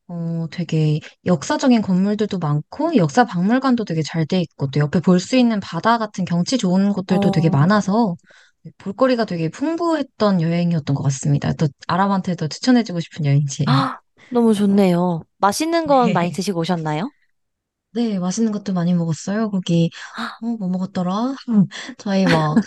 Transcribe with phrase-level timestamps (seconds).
[0.07, 5.35] 어, 되게 역사적인 건물들도 많고 역사 박물관도 되게 잘 돼 있고 또 옆에 볼 수
[5.37, 8.15] 있는 바다 같은 경치 좋은 곳들도 되게 어, 많아서
[8.79, 11.53] 볼거리가 되게 풍부했던 여행이었던 것 같습니다.
[11.53, 13.71] 또 아람한테도 추천해주고 싶은 여행지예요.
[13.71, 13.99] 아,
[14.29, 15.23] 너무 좋네요.
[15.37, 17.11] 맛있는 건 많이 드시고 오셨나요?
[17.93, 19.49] 네, 맛있는 것도 많이 먹었어요.
[19.49, 19.89] 거기
[20.41, 21.35] 어, 뭐 먹었더라?
[21.97, 22.59] 저희 막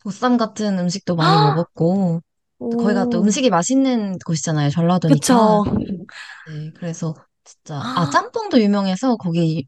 [0.00, 2.22] 보쌈 같은 음식도 많이 먹었고
[2.70, 4.70] 또 거기가 또 오, 음식이 맛있는 곳이잖아요.
[4.70, 5.34] 전라도니까.
[5.34, 5.64] 그쵸.
[6.46, 9.66] 네, 그래서 진짜 아 짬뽕도 유명해서 거기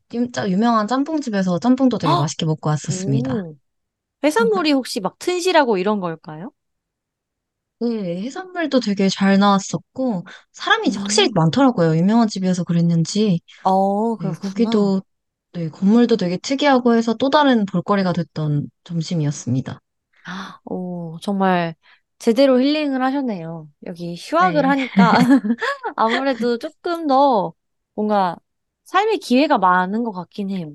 [0.48, 3.30] 유명한 짬뽕집에서 짬뽕도 되게 맛있게 먹고 왔었습니다.
[3.30, 3.46] 오,
[4.24, 6.52] 해산물이 혹시 막 튼실하고 이런 걸까요?
[7.78, 11.94] 네, 해산물도 되게 잘 나왔었고 사람이 확실히 음, 많더라고요.
[11.96, 13.40] 유명한 집이어서 그랬는지.
[13.62, 14.40] 어, 네, 그렇구나.
[14.40, 15.02] 거기도
[15.52, 19.80] 네, 건물도 되게 특이하고 해서 또 다른 볼거리가 됐던 점심이었습니다.
[20.64, 21.74] 오, 정말
[22.18, 23.68] 제대로 힐링을 하셨네요.
[23.86, 25.14] 여기 휴학을 네, 하니까
[25.96, 27.54] 아무래도 조금 더
[27.94, 28.36] 뭔가
[28.84, 30.74] 삶의 기회가 많은 것 같긴 해요.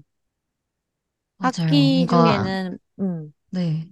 [1.37, 1.83] 맞아요.
[1.83, 3.91] 학기 뭔가 중에는, 음, 네,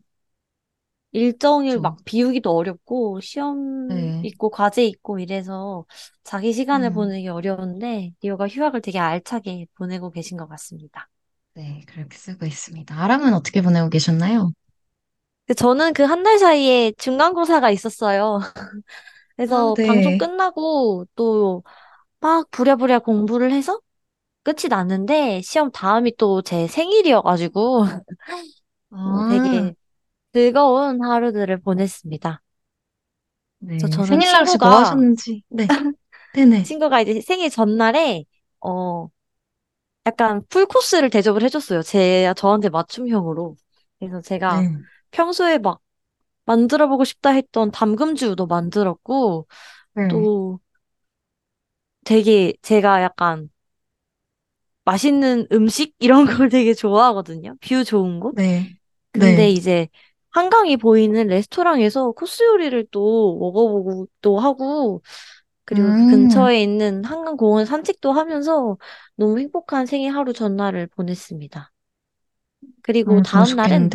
[1.11, 5.85] 일정일 막 저, 비우기도 어렵고, 시험 네, 있고, 과제 있고 이래서
[6.23, 11.09] 자기 시간을 음, 보내기 어려운데, 리오가 휴학을 되게 알차게 보내고 계신 것 같습니다.
[11.53, 12.95] 네, 그렇게 쓰고 있습니다.
[13.03, 14.51] 아람은 어떻게 보내고 계셨나요?
[15.55, 18.39] 저는 그 한 달 사이에 중간고사가 있었어요.
[19.49, 20.19] 아, 그래서 방송 네.
[20.19, 21.63] 끝나고 또
[22.21, 23.81] 막 부랴부랴 공부를 해서
[24.43, 27.83] 끝이 났는데, 시험 다음이 또 제 생일이어가지고,
[28.91, 29.75] 어, 아, 되게
[30.33, 32.41] 즐거운 하루들을 보냈습니다.
[33.77, 33.89] 그래서 네.
[33.95, 35.43] 저는 생일날 혹시 뭐 친구가, 하셨는지.
[35.49, 35.67] 네,
[36.33, 36.63] 네네.
[36.63, 38.25] 친구가 이제 생일 전날에,
[38.61, 39.09] 어,
[40.05, 41.81] 약간 풀코스를 대접을 해줬어요.
[41.83, 43.55] 제, 저한테 맞춤형으로.
[43.99, 45.81] 그래서 제가 네, 평소에 막
[46.45, 49.47] 만들어보고 싶다 했던 담금주도 만들었고,
[49.93, 50.59] 네, 또
[52.05, 53.49] 되게 제가 약간
[54.85, 55.95] 맛있는 음식?
[55.99, 57.55] 이런 걸 되게 좋아하거든요.
[57.61, 58.35] view 좋은 곳?
[58.35, 58.77] 네,
[59.13, 59.51] 근데 네.
[59.51, 59.87] 이제
[60.31, 65.03] 한강이 보이는 레스토랑에서 코스 요리를 또 먹어보고 또 하고,
[65.65, 68.77] 그리고 그 음, 근처에 있는 한강공원 산책도 하면서
[69.15, 71.71] 너무 행복한 생일 하루 전날을 보냈습니다.
[72.81, 73.93] 그리고 너무 다음 날은?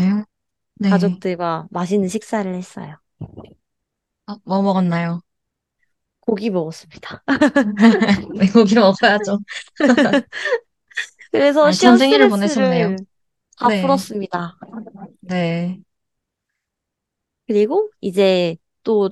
[0.77, 0.91] 네.
[0.91, 2.97] 가족들과 맛있는 식사를 했어요.
[4.27, 5.23] 아, 뭐 먹었나요?
[6.21, 7.23] 고기 먹었습니다.
[8.35, 9.39] 네, 고기 먹어야죠.
[11.31, 12.97] 그래서 알찬 시험 생일을 보내셨네요.
[12.97, 12.97] 스트레스를
[13.59, 14.57] 다 네, 풀었습니다.
[15.21, 15.81] 네.
[17.47, 19.11] 그리고 이제 또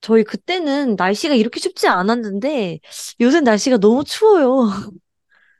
[0.00, 2.80] 저희 그때는 날씨가 이렇게 춥지 않았는데
[3.20, 4.68] 요새 날씨가 너무 추워요.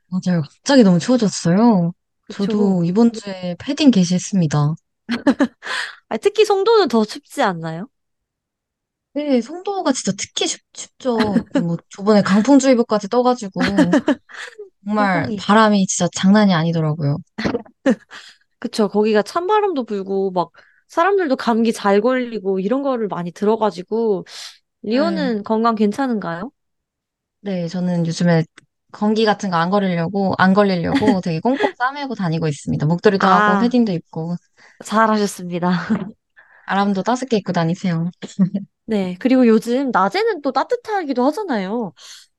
[0.09, 0.43] 맞아요.
[0.43, 1.93] 갑자기 너무 추워졌어요.
[2.27, 2.43] 그쵸.
[2.47, 4.75] 저도 이번 주에 패딩 게시했습니다.
[6.09, 7.89] 아, 특히 송도는 더 춥지 않나요?
[9.13, 11.47] 네, 송도가 진짜 특히 춥, 춥죠.
[11.53, 13.95] 뭐, 저번에 강풍주의보까지 떠가지고,
[14.85, 15.39] 정말 세상에.
[15.39, 17.19] 바람이 진짜 장난이 아니더라고요.
[18.59, 18.89] 그쵸.
[18.89, 20.51] 거기가 찬바람도 불고 막
[20.89, 24.25] 사람들도 감기 잘 걸리고 이런 거를 많이 들어가지고
[24.93, 25.35] 네.
[25.35, 26.51] 리오는 건강 괜찮은가요?
[27.41, 28.45] 네, 저는 요즘에
[28.93, 32.87] 감기 같은 거 안 걸리려고, 안 걸리려고 되게 꽁꽁 싸매고 다니고 있습니다.
[32.87, 34.37] 목도리도 하고, 아, 패딩도 입고,
[34.85, 35.71] 잘하셨습니다.
[36.67, 38.11] 바람도 따숩게 입고 다니세요.
[38.87, 39.17] 네.
[39.19, 41.93] 그리고 요즘 낮에는 또 따뜻하기도 하잖아요.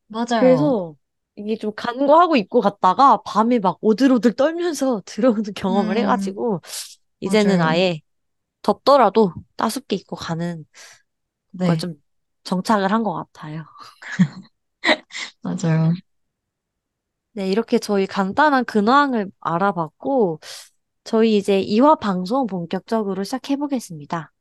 [0.08, 0.76] 맞아요.
[0.76, 0.96] 그래서
[1.36, 6.62] 이게 좀 간거하고 입고 갔다가 밤에 막 오들오들 떨면서 들어오는 경험을 음, 해가지고
[7.22, 7.62] 이제는 맞아요.
[7.62, 8.02] 아예
[8.64, 10.66] 덥더라도 따숩게 입고 가는
[11.64, 11.96] 걸 네, 좀
[12.44, 13.66] 정착을 한 것 같아요.
[15.44, 15.94] 맞아요.
[17.34, 20.40] 네, 이렇게 저희 간단한 근황을 알아봤고,
[21.06, 24.34] 저희 이제 2화 방송 본격적으로 시작해 보겠습니다.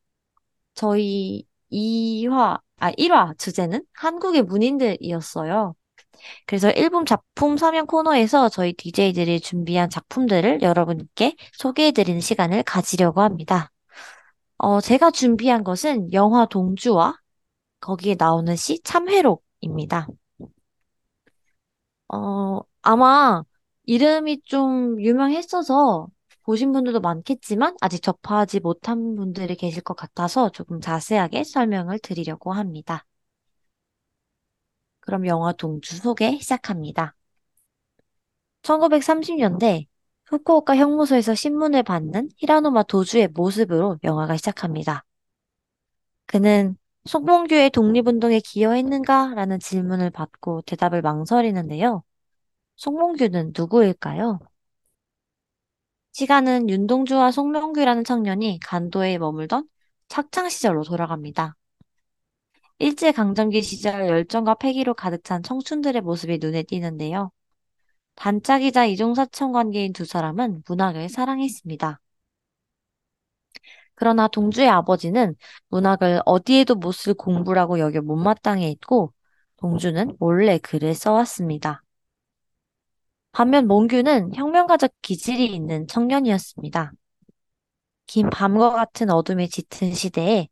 [0.74, 5.74] 저희 2화, 아, 1화 주제는 한국의 문인들이었어요.
[6.46, 13.70] 그래서 일본 작품 서명 코너에서 저희 DJ들이 준비한 작품들을 여러분께 소개해드리는 시간을 가지려고 합니다.
[14.56, 17.18] 어, 제가 준비한 것은 영화 동주와
[17.80, 20.06] 거기에 나오는 시 참회록입니다.
[22.08, 23.42] 어, 아마
[23.84, 26.08] 이름이 좀 유명했어서
[26.44, 33.04] 보신 분들도 많겠지만 아직 접하지 못한 분들이 계실 것 같아서 조금 자세하게 설명을 드리려고 합니다.
[35.00, 37.14] 그럼 영화 동주 소개 시작합니다.
[38.62, 39.86] 1930년대
[40.26, 45.04] 후쿠오카 형무소에서 신문을 받는 히라노마 도주의 모습으로 영화가 시작합니다.
[46.26, 46.76] 그는
[47.06, 49.34] 송몽규의 독립운동에 기여했는가?
[49.34, 52.02] 라는 질문을 받고 대답을 망설이는데요.
[52.76, 54.40] 송몽규는 누구일까요?
[56.14, 59.68] 시간은 윤동주와 송명규라는 청년이 간도에 머물던
[60.08, 61.56] 착창 시절로 돌아갑니다.
[62.78, 67.32] 일제강점기 시절 열정과 패기로 가득 찬 청춘들의 모습이 눈에 띄는데요.
[68.16, 72.00] 단짝이자 이종사촌 관계인 두 사람은 문학을 사랑했습니다.
[73.94, 75.36] 그러나 동주의 아버지는
[75.68, 79.12] 문학을 어디에도 못 쓸 공부라고 여겨 못마땅해 했고,
[79.58, 81.83] 동주는 몰래 글을 써왔습니다.
[83.34, 86.92] 반면 몽규는 혁명가적 기질이 있는 청년이었습니다.
[88.06, 90.46] 긴 밤과 같은 어둠에 짙은 시대에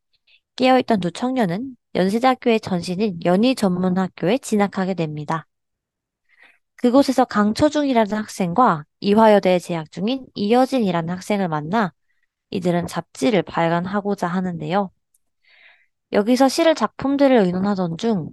[0.56, 5.46] 깨어있던 두 청년은 연세대학교의 전신인 연희전문학교에 진학하게 됩니다.
[6.74, 11.92] 그곳에서 강초중이라는 학생과 이화여대에 재학 중인 이여진이라는 학생을 만나
[12.50, 14.90] 이들은 잡지를 발간하고자 하는데요.
[16.12, 18.30] 여기서 시를 작품들을 의논하던 중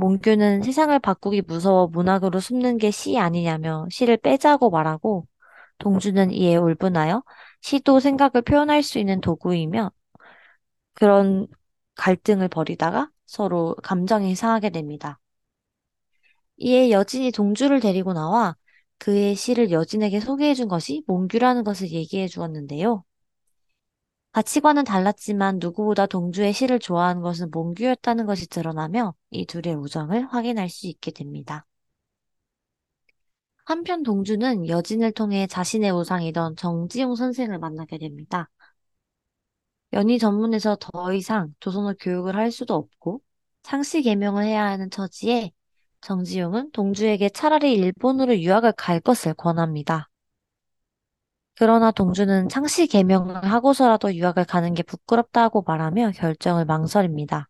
[0.00, 5.26] 몽규는 세상을 바꾸기 무서워 문학으로 숨는 게 시 아니냐며 시를 빼자고 말하고
[5.78, 7.22] 동주는 이에 울분하여
[7.62, 9.90] 시도 생각을 표현할 수 있는 도구이며
[10.94, 11.46] 그런
[11.96, 15.20] 갈등을 벌이다가 서로 감정이 상하게 됩니다.
[16.58, 18.54] 이에 여진이 동주를 데리고 나와
[18.98, 23.04] 그의 시를 여진에게 소개해 준 것이 몽규라는 것을 얘기해 주었는데요.
[24.32, 30.86] 가치관은 달랐지만 누구보다 동주의 시를 좋아하는 것은 몽규였다는 것이 드러나며 이 둘의 우정을 확인할 수
[30.88, 31.64] 있게 됩니다.
[33.64, 38.50] 한편 동주는 여진을 통해 자신의 우상이던 정지용 선생을 만나게 됩니다.
[39.92, 43.20] 연희 전문에서 더 이상 조선어 교육을 할 수도 없고
[43.62, 45.52] 상시 개명을 해야 하는 처지에
[46.00, 50.09] 정지용은 동주에게 차라리 일본으로 유학을 갈 것을 권합니다.
[51.60, 57.48] 그러나 동주는 상시 개명을 하고서라도 유학을 가는 게 부끄럽다고 말하며 결정을 망설입니다.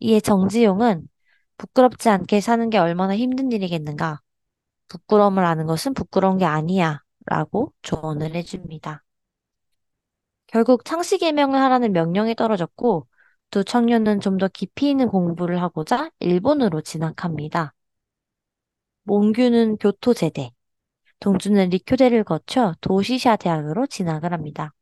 [0.00, 1.08] 이에 정지용은
[1.56, 4.20] 부끄럽지 않게 사는 게 얼마나 힘든 일이겠는가.
[4.88, 7.02] 부끄러움을 아는 것은 부끄러운 게 아니야.
[7.26, 9.04] 라고 조언을 해줍니다.
[10.48, 13.06] 결국 상시 개명을 하라는 명령이 떨어졌고
[13.50, 17.74] 두 청년은 좀 더 깊이 있는 공부를 하고자 일본으로 진학합니다.
[19.04, 20.52] 몽규는 교토 제대,
[21.20, 24.72] 동주는 리쿄대를 거쳐 도시샤 대학으로 진학을 합니다.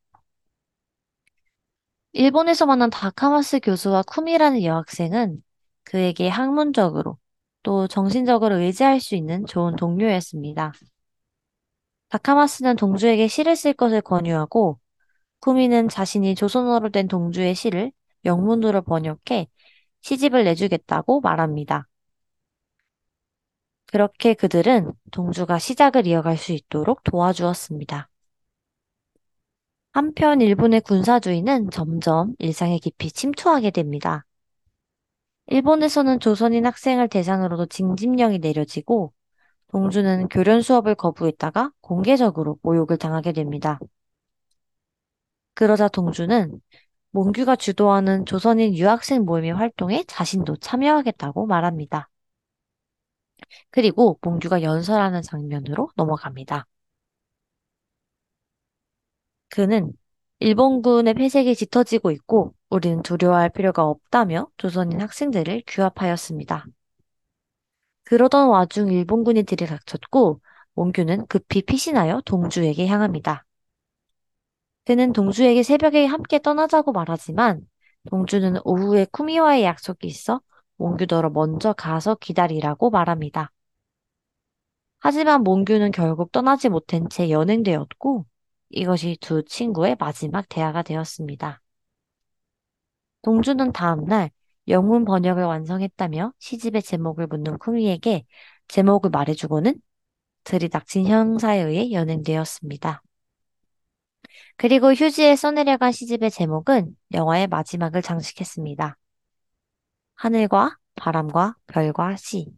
[2.12, 5.42] 일본에서 만난 다카마스 교수와 쿠미라는 여학생은
[5.84, 7.18] 그에게 학문적으로
[7.62, 10.72] 또 정신적으로 의지할 수 있는 좋은 동료였습니다.
[12.10, 14.78] 다카마스는 동주에게 시를 쓸 것을 권유하고
[15.40, 17.92] 쿠미는 자신이 조선어로 된 동주의 시를
[18.24, 19.48] 영문으로 번역해
[20.02, 21.87] 시집을 내주겠다고 말합니다.
[23.90, 28.08] 그렇게 그들은 동주가 시작을 이어갈 수 있도록 도와주었습니다.
[29.92, 34.24] 한편 일본의 군사주의는 점점 일상에 깊이 침투하게 됩니다.
[35.46, 39.12] 일본에서는 조선인 학생을 대상으로도 징집령이 내려지고
[39.68, 43.78] 동주는 교련 수업을 거부했다가 공개적으로 모욕을 당하게 됩니다.
[45.54, 46.60] 그러자 동주는
[47.10, 52.08] 몽규가 주도하는 조선인 유학생 모임의 활동에 자신도 참여하겠다고 말합니다.
[53.70, 56.66] 그리고 몽규가 연설하는 장면으로 넘어갑니다.
[59.50, 59.92] 그는
[60.40, 66.64] 일본군의 폐색이 짙어지고 있고 우리는 두려워할 필요가 없다며 조선인 학생들을 규합하였습니다.
[68.04, 70.40] 그러던 와중 일본군이 들이닥쳤고
[70.74, 73.44] 몽규는 급히 피신하여 동주에게 향합니다.
[74.86, 77.60] 그는 동주에게 새벽에 함께 떠나자고 말하지만
[78.10, 80.40] 동주는 오후에 쿠미와의 약속이 있어
[80.78, 83.52] 몽규더러 먼저 가서 기다리라고 말합니다.
[85.00, 88.26] 하지만 몽규는 결국 떠나지 못한 채 연행되었고
[88.70, 91.62] 이것이 두 친구의 마지막 대화가 되었습니다.
[93.22, 94.30] 동주는 다음날
[94.68, 98.26] 영문 번역을 완성했다며 시집의 제목을 묻는 쿠미에게
[98.68, 99.80] 제목을 말해주고는
[100.44, 103.02] 들이닥친 형사에 의해 연행되었습니다.
[104.56, 108.97] 그리고 휴지에 써내려간 시집의 제목은 영화의 마지막을 장식했습니다.
[110.18, 112.52] 하늘과 바람과 별과 시.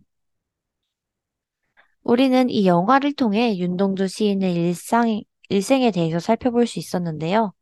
[2.02, 7.52] 우리는 이 영화를 통해 윤동주 시인의 일상, 일생에 대해서 살펴볼 수 있었는데요.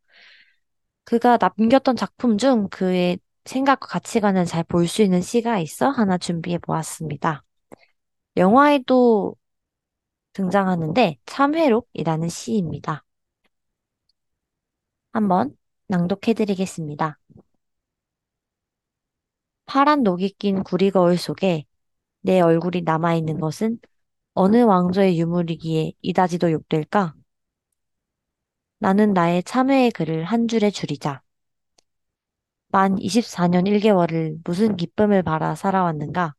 [1.03, 6.57] 그가 남겼던 작품 중 그의 생각과 가치관을 잘 볼 수 있는 시가 있어 하나 준비해
[6.59, 7.43] 보았습니다.
[8.37, 9.35] 영화에도
[10.33, 13.05] 등장하는데 참회록이라는 시입니다.
[15.11, 15.55] 한번
[15.87, 17.19] 낭독해 드리겠습니다.
[19.69, 21.63] 파란 녹이 낀 구리 거울 속에
[22.21, 23.79] 내 얼굴이 남아있는 것은
[24.35, 27.15] 어느 왕조의 유물이기에 이다지도 욕될까?
[28.79, 31.21] 나는 나의 참회의 글을 한 줄에 줄이자.
[32.69, 36.33] 만 24년 1개월을 무슨 기쁨을 바라 살아왔는가?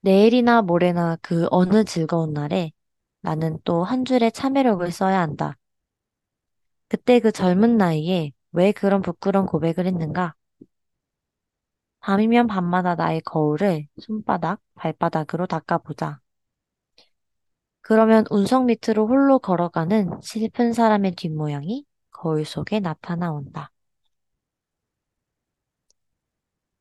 [0.00, 2.72] 내일이나 모레나 그 어느 즐거운 날에
[3.20, 5.56] 나는 또 한 줄의 참회록을 써야 한다.
[6.88, 10.34] 그때 그 젊은 나이에 왜 그런 부끄러운 고백을 했는가?
[12.08, 16.20] 밤이면 밤마다 나의 거울을 손바닥, 발바닥으로 닦아보자.
[17.82, 23.72] 그러면 운석 밑으로 홀로 걸어가는 슬픈 사람의 뒷모양이 거울 속에 나타나온다.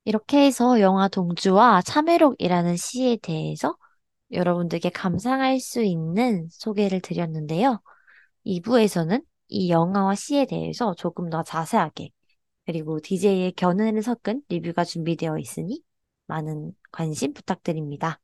[0.05, 3.75] 이렇게 해서 영화 동주와 참회록이라는 시에 대해서
[4.31, 7.81] 여러분들께 감상할 수 있는 소개를 드렸는데요.
[8.45, 12.11] 2부에서는 이 영화와 시에 대해서 조금 더 자세하게
[12.67, 15.81] 그리고 DJ의 견해를 섞은 리뷰가 준비되어 있으니
[16.27, 18.19] 많은 관심 부탁드립니다.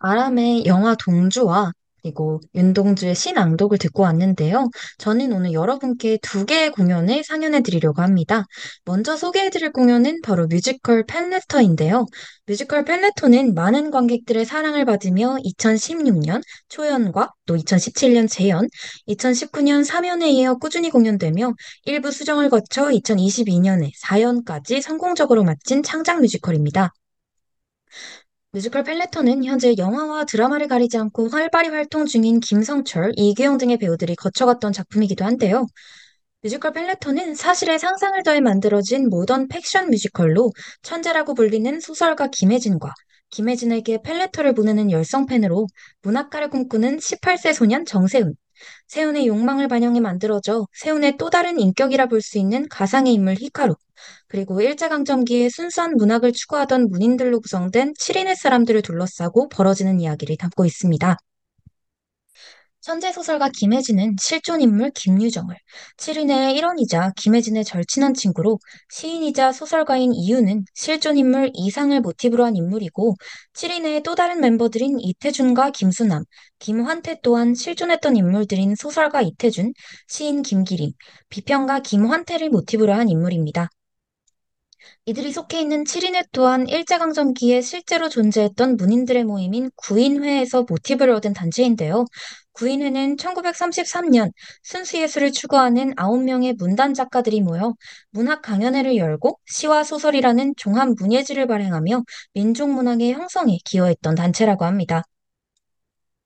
[0.00, 4.70] 아람의 영화 동주와 그리고 윤동주의 시 낭독을 듣고 왔는데요.
[4.98, 8.46] 저는 오늘 여러분께 두 개의 공연을 상연해 드리려고 합니다.
[8.84, 12.06] 먼저 소개해 드릴 공연은 바로 뮤지컬 팬레터인데요.
[12.46, 18.68] 뮤지컬 팬레터는 많은 관객들의 사랑을 받으며 2016년 초연과 또 2017년 재연,
[19.08, 21.52] 2019년 3연에 이어 꾸준히 공연되며
[21.84, 26.92] 일부 수정을 거쳐 2022년에 4연까지 성공적으로 마친 창작 뮤지컬입니다.
[28.52, 34.72] 뮤지컬 팬레터는 현재 영화와 드라마를 가리지 않고 활발히 활동 중인 김성철, 이규형 등의 배우들이 거쳐갔던
[34.72, 35.66] 작품이기도 한데요.
[36.42, 40.52] 뮤지컬 팬레터는 사실에 상상을 더해 만들어진 모던 팩션 뮤지컬로
[40.82, 42.92] 천재라고 불리는 소설가 김해진과
[43.30, 45.66] 김해진에게 팬레터를 보내는 열성 팬으로
[46.02, 48.34] 문학가를 꿈꾸는 18세 소년 정세훈,
[48.88, 53.74] 세훈의 욕망을 반영해 만들어져 세훈의 또 다른 인격이라 볼 수 있는 가상의 인물 히카루,
[54.30, 61.16] 그리고 일제강점기에 순수한 문학을 추구하던 문인들로 구성된 7인의 사람들을 둘러싸고 벌어지는 이야기를 담고 있습니다.
[62.80, 65.56] 천재 소설가 김혜진은 실존 인물 김유정을,
[65.96, 73.16] 7인의 일원이자 김혜진의 절친한 친구로 시인이자 소설가인 이유는 실존 인물 이상을 모티브로 한 인물이고
[73.52, 76.22] 7인의 또 다른 멤버들인 이태준과 김수남,
[76.60, 79.72] 김환태 또한 실존했던 인물들인 소설가 이태준,
[80.06, 80.92] 시인 김기림,
[81.30, 83.68] 비평가 김환태를 모티브로 한 인물입니다.
[85.06, 92.04] 이들이 속해 있는 7인회 또한 일제강점기에 실제로 존재했던 문인들의 모임인 구인회에서 모티브를 얻은 단체인데요.
[92.52, 94.30] 구인회는 1933년
[94.62, 97.74] 순수예술을 추구하는 9명의 문단 작가들이 모여
[98.10, 102.04] 문학 강연회를 열고 시와 소설이라는 종합 문예지를 발행하며
[102.34, 105.02] 민족문학의 형성에 기여했던 단체라고 합니다.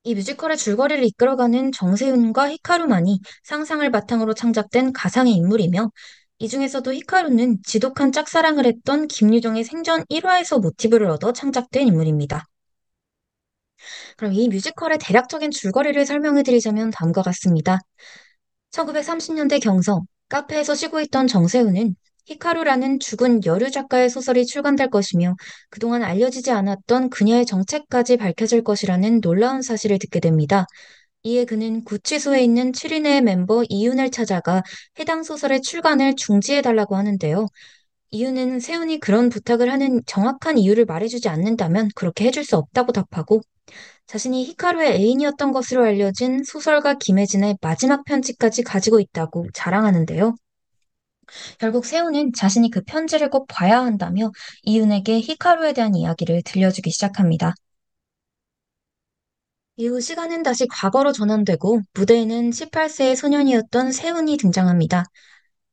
[0.02, 5.90] 이 뮤지컬의 줄거리를 이끌어가는 정세훈과 히카루만이 상상을 바탕으로 창작된 가상의 인물이며
[6.38, 12.46] 이 중에서도 히카루는 지독한 짝사랑을 했던 김유정의 생전 1화에서 모티브를 얻어 창작된 인물입니다.
[14.16, 17.78] 그럼 이 뮤지컬의 대략적인 줄거리를 설명해 드리자면 다음과 같습니다.
[18.72, 21.94] 1930년대 경성, 카페에서 쉬고 있던 정세훈은
[22.26, 25.36] 히카루라는 죽은 여류 작가의 소설이 출간될 것이며
[25.68, 30.66] 그동안 알려지지 않았던 그녀의 정체까지 밝혀질 것이라는 놀라운 사실을 듣게 됩니다.
[31.24, 34.62] 이에 그는 구치소에 있는 7인의 멤버 이윤을 찾아가
[34.98, 37.46] 해당 소설의 출간을 중지해달라고 하는데요.
[38.10, 43.40] 이유는 세훈이 그런 부탁을 하는 정확한 이유를 말해주지 않는다면 그렇게 해줄 수 없다고 답하고
[44.06, 50.34] 자신이 히카루의 애인이었던 것으로 알려진 소설가 김혜진의 마지막 편지까지 가지고 있다고 자랑하는데요.
[51.58, 54.30] 결국 세훈은 자신이 그 편지를 꼭 봐야 한다며
[54.64, 57.54] 이윤에게 히카루에 대한 이야기를 들려주기 시작합니다.
[59.76, 65.04] 이후 시간은 다시 과거로 전환되고 무대에는 18세의 소년이었던 세훈이 등장합니다.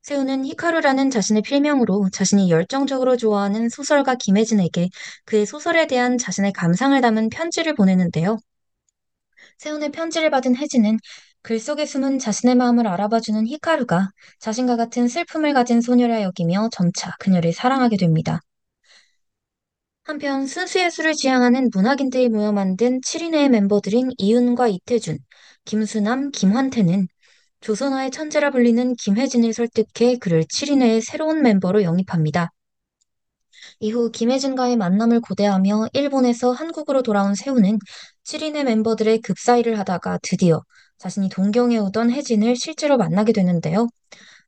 [0.02, 4.88] 세훈은 히카루라는 자신의 필명으로 자신이 열정적으로 좋아하는 소설가 김혜진에게
[5.24, 8.38] 그의 소설에 대한 자신의 감상을 담은 편지를 보내는데요.
[9.58, 10.98] 세훈의 편지를 받은 혜진은
[11.42, 17.52] 글 속에 숨은 자신의 마음을 알아봐주는 히카루가 자신과 같은 슬픔을 가진 소녀라 여기며 점차 그녀를
[17.52, 18.40] 사랑하게 됩니다.
[20.04, 25.18] 한편 순수예술을 지향하는 문학인들이 모여 만든 7인회의 멤버들인 이윤과 이태준,
[25.64, 27.06] 김수남, 김환태는
[27.60, 32.50] 조선화의 천재라 불리는 김혜진을 설득해 그를 7인회의 새로운 멤버로 영입합니다.
[33.78, 37.78] 이후 김혜진과의 만남을 고대하며 일본에서 한국으로 돌아온 세훈은
[38.24, 40.62] 7인회 멤버들의 급사일을 하다가 드디어
[40.98, 43.88] 자신이 동경해 오던 혜진을 실제로 만나게 되는데요.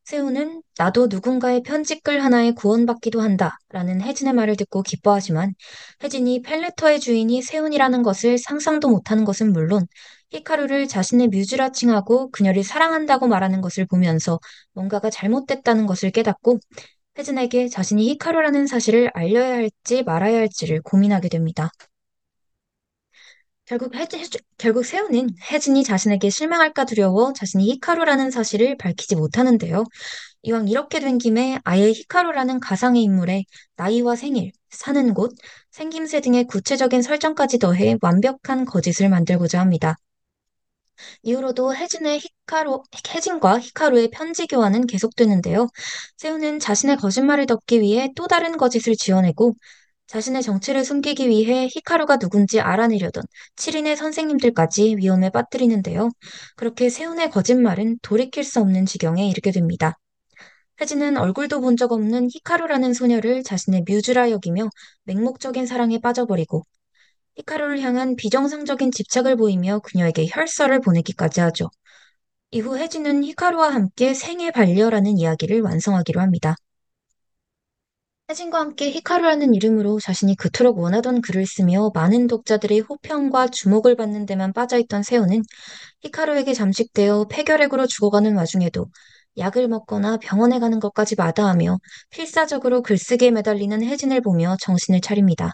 [0.04, 5.54] 세훈은 나도 누군가의 편지글 하나에 구원받기도 한다 라는 혜진의 말을 듣고 기뻐하지만
[6.02, 9.86] 혜진이 펠레터의 주인이 세훈이라는 것을 상상도 못하는 것은 물론
[10.30, 14.38] 히카루를 자신의 뮤즈라 칭하고 그녀를 사랑한다고 말하는 것을 보면서
[14.72, 16.58] 뭔가가 잘못됐다는 것을 깨닫고
[17.16, 21.70] 혜진에게 자신이 히카루라는 사실을 알려야 할지 말아야 할지를 고민하게 됩니다.
[23.66, 24.22] 결국 혜진,
[24.58, 29.84] 결국 세훈은 혜진이 자신에게 실망할까 두려워 자신이 히카루라는 사실을 밝히지 못하는데요.
[30.42, 33.46] 이왕 이렇게 된 김에 아예 히카루라는 가상의 인물의
[33.76, 35.32] 나이와 생일, 사는 곳,
[35.70, 39.96] 생김새 등의 구체적인 설정까지 더해 완벽한 거짓을 만들고자 합니다.
[41.22, 42.82] 이후로도 혜진의 히카루,
[43.14, 45.68] 혜진과 히카루의 편지 교환은 계속되는데요.
[46.18, 49.54] 세훈은 자신의 거짓말을 덮기 위해 또 다른 거짓을 지어내고
[50.06, 53.24] 자신의 정체를 숨기기 위해 히카루가 누군지 알아내려던
[53.56, 56.10] 7인의 선생님들까지 위험에 빠뜨리는데요.
[56.56, 59.98] 그렇게 세훈의 거짓말은 돌이킬 수 없는 지경에 이르게 됩니다.
[60.80, 64.68] 혜진은 얼굴도 본 적 없는 히카루라는 소녀를 자신의 뮤즈라 여기며
[65.04, 66.64] 맹목적인 사랑에 빠져버리고
[67.36, 71.70] 히카루를 향한 비정상적인 집착을 보이며 그녀에게 혈서를 보내기까지 하죠.
[72.52, 76.56] 이후 혜진은 히카루와 함께 생애 반려라는 이야기를 완성하기로 합니다.
[78.30, 84.54] 혜진과 함께 히카루라는 이름으로 자신이 그토록 원하던 글을 쓰며 많은 독자들의 호평과 주목을 받는 데만
[84.54, 85.42] 빠져있던 세호는
[86.00, 88.86] 히카루에게 잠식되어 폐결핵으로 죽어가는 와중에도
[89.36, 91.78] 약을 먹거나 병원에 가는 것까지 마다하며
[92.10, 95.52] 필사적으로 글쓰기에 매달리는 혜진을 보며 정신을 차립니다.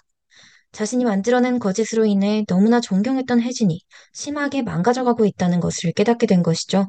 [0.71, 3.81] 자신이 만들어낸 거짓으로 인해 너무나 존경했던 혜진이
[4.13, 6.89] 심하게 망가져가고 있다는 것을 깨닫게 된 것이죠.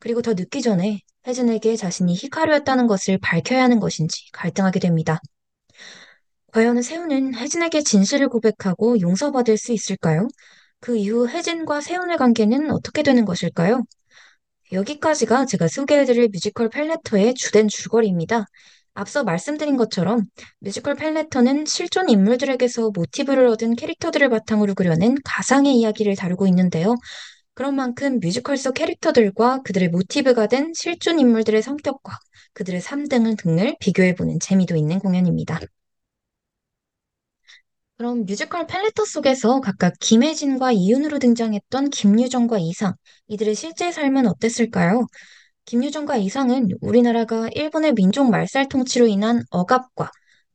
[0.00, 5.20] 그리고 더 늦기 전에 해진에게 자신이 히카루였다는 것을 밝혀야 하는 것인지 갈등하게 됩니다.
[6.52, 10.28] 과연 세훈은 해진에게 진실을 고백하고 용서받을 수 있을까요?
[10.80, 13.82] 그 이후 해진과 세훈의 관계는 어떻게 되는 것일까요?
[14.72, 18.46] 여기까지가 제가 소개해드릴 뮤지컬 팬레터의 주된 줄거리입니다.
[18.94, 20.24] 앞서 말씀드린 것처럼
[20.60, 26.94] 뮤지컬 팬레터는 실존 인물들에게서 모티브를 얻은 캐릭터들을 바탕으로 그려낸 가상의 이야기를 다루고 있는데요.
[27.54, 32.18] 그런 만큼 뮤지컬 속 캐릭터들과 그들의 모티브가 된 실존 인물들의 성격과
[32.52, 35.60] 그들의 삶 등을 등을 비교해보는 재미도 있는 공연입니다.
[37.96, 42.94] 그럼 뮤지컬 팬레터 속에서 각각 김해진과 이윤으로 등장했던 김유정과 이상,
[43.28, 45.06] 이들의 실제 삶은 어땠을까요?
[45.64, 50.10] 김유정과 이상은 우리나라가 일본의 민족 말살 통치로 인한 억압과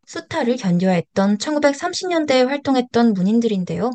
[0.10, 3.91] 수탈을 견뎌야 했던 1930년대에 활동했던 문인들인데요.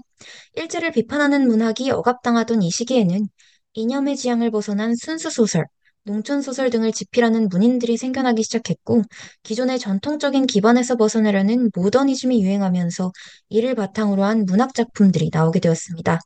[0.55, 3.27] 일제를 비판하는 문학이 억압당하던 이 시기에는
[3.73, 5.65] 이념의 지향을 벗어난 순수 소설,
[6.05, 9.03] 농촌 소설 등을 집필하는 문인들이 생겨나기 시작했고,
[9.43, 13.11] 기존의 전통적인 기반에서 벗어나려는 모더니즘이 유행하면서
[13.49, 16.21] 이를 바탕으로 한 문학 작품들이 나오게 되었습니다.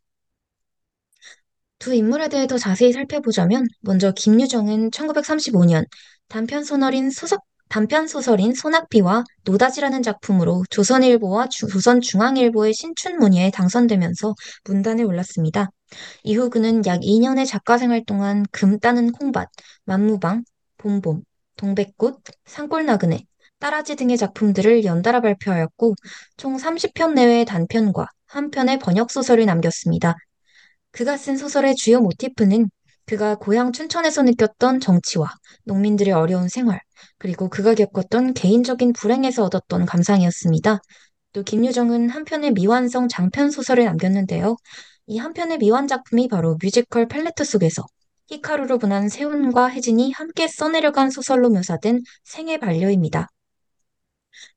[1.78, 5.86] 두 인물에 대해 더 자세히 살펴보자면, 먼저 김유정은 1935년
[6.28, 15.70] 단편 소설인 소석 단편 소설인 소낙비와 노다지라는 작품으로 조선일보와 주, 조선중앙일보의 신춘문예에 당선되면서 문단에 올랐습니다.
[16.22, 19.48] 이후 그는 약 2년의 작가 생활 동안 금 따는 콩밭,
[19.84, 20.44] 만무방,
[20.78, 21.22] 봄봄,
[21.56, 23.24] 동백꽃, 산골나그네,
[23.58, 25.94] 따라지 등의 작품들을 연달아 발표하였고
[26.36, 30.14] 총 30편 내외의 단편과 한 편의 번역 소설을 남겼습니다.
[30.92, 32.70] 그가 쓴 소설의 주요 모티프는
[33.08, 35.28] 그가 고향 춘천에서 느꼈던 정치와
[35.64, 36.80] 농민들의 어려운 생활,
[37.18, 40.80] 그리고 그가 겪었던 개인적인 불행에서 얻었던 감상이었습니다.
[41.32, 44.56] 또 김유정은 한 편의 미완성 장편 소설을 남겼는데요.
[45.06, 47.86] 이 한 편의 미완 작품이 바로 뮤지컬 팔레트 속에서
[48.28, 53.28] 히카루로 분한 세훈과 혜진이 함께 써내려간 소설로 묘사된 생애 반려입니다.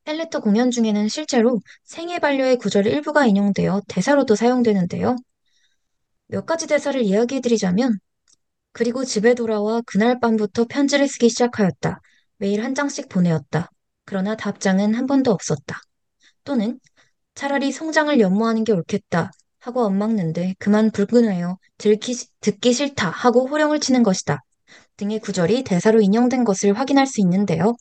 [0.04, 5.16] 펠레터 공연 중에는 실제로 생애 반려의 구절 일부가 인용되어 대사로도 사용되는데요.
[6.28, 8.00] 몇 가지 대사를 이야기해드리자면,
[8.74, 12.00] 그리고 집에 돌아와 그날 밤부터 편지를 쓰기 시작하였다.
[12.38, 13.70] 매일 한 장씩 보내었다.
[14.06, 15.80] 그러나 답장은 한 번도 없었다.
[16.44, 16.80] 또는
[17.36, 24.04] 차라리 송장을 연모하는 게 옳겠다 하고 엇막는데 그만 불끈하여 들기, 듣기 싫다 하고 호령을 치는
[24.04, 24.40] 것이다.
[24.98, 27.76] 등의 구절이 대사로 인용된 것을 확인할 수 있는데요.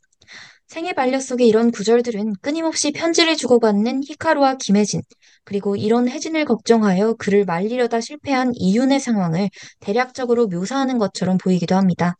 [0.70, 5.02] 생애 반려 속의 이런 구절들은 끊임없이 편지를 주고받는 히카루와 김혜진,
[5.42, 12.14] 그리고 이런 혜진을 걱정하여 그를 말리려다 실패한 이윤의 상황을 대략적으로 묘사하는 것처럼 보이기도 합니다.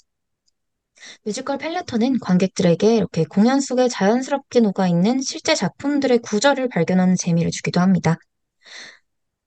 [1.23, 8.19] 뮤지컬 팬레터는 관객들에게 이렇게 공연 속에 자연스럽게 녹아있는 실제 작품들의 구절을 발견하는 재미를 주기도 합니다.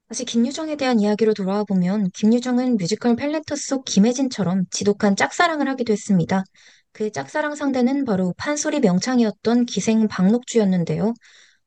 [0.07, 6.45] 다시 김유정에 대한 이야기로 돌아와 보면 김유정은 뮤지컬 팬레터 속 김해진처럼 지독한 짝사랑을 하기도 했습니다.
[6.93, 11.13] 그의 짝사랑 상대는 바로 판소리 명창이었던 기생 박록주였는데요.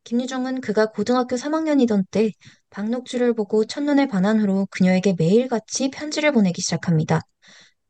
[0.05, 2.31] 김유정은 그가 고등학교 3학년이던 때
[2.71, 7.23] 박록주를 보고 첫눈에 반한 후로 그녀에게 매일같이 편지를 보내기 시작합니다.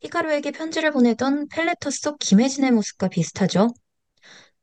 [0.00, 3.68] 히카루에게 편지를 보내던 펠레터 속 김혜진의 모습과 비슷하죠.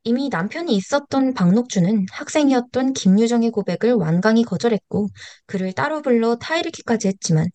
[0.03, 5.09] 이미 남편이 있었던 박록주는 학생이었던 김유정의 고백을 완강히 거절했고
[5.45, 7.47] 그를 따로 불러 타이르키까지 했지만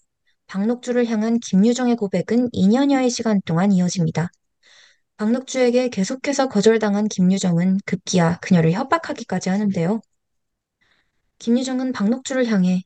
[0.47, 4.31] 박록주를 향한 김유정의 고백은 2년여의 시간 동안 이어집니다.
[5.19, 10.01] 박록주에게 계속해서 거절당한 김유정은 급기야 그녀를 협박하기까지 하는데요.
[11.39, 12.83] 김유정은 박록주를 향해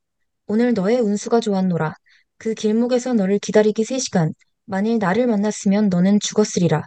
[0.46, 1.94] 오늘 너의 운수가 좋았노라.
[2.38, 4.32] 그 길목에서 너를 기다리기 3시간.
[4.64, 6.82] 만일 나를 만났으면 너는 죽었으리라.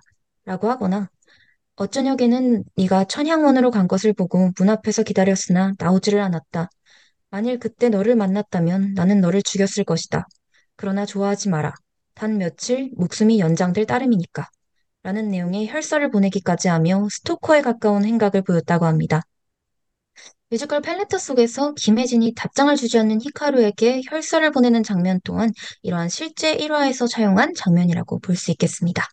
[0.46, 1.10] 라고 하거나
[1.76, 6.70] 어쩌녁에는 네가 천향원으로 간 것을 보고 문 앞에서 기다렸으나 나오지를 않았다.
[7.30, 10.26] 만일 그때 너를 만났다면 나는 너를 죽였을 것이다.
[10.76, 11.74] 그러나 좋아하지 마라.
[12.16, 14.50] 단 며칠 목숨이 연장될 따름이니까.
[15.06, 19.22] 라는 내용의 혈서를 보내기까지 하며 스토커에 가까운 행각을 보였다고 합니다.
[20.50, 25.52] 뮤지컬 팔레트 속에서 김혜진이 답장을 주지 않는 히카루에게 혈서를 보내는 장면 또한
[25.84, 29.06] 이러한 실제 일화에서 차용한 장면이라고 볼 수 있겠습니다.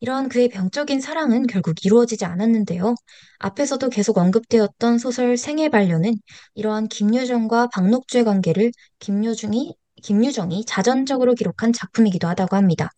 [0.00, 2.94] 이러한 그의 병적인 사랑은 결국 이루어지지 않았는데요.
[3.38, 6.14] 앞에서도 계속 언급되었던 소설 생애 반려는
[6.54, 12.90] 이러한 김유정과 박록주의 관계를 김유중이, 김유정이 자전적으로 기록한 작품이기도 하다고 합니다.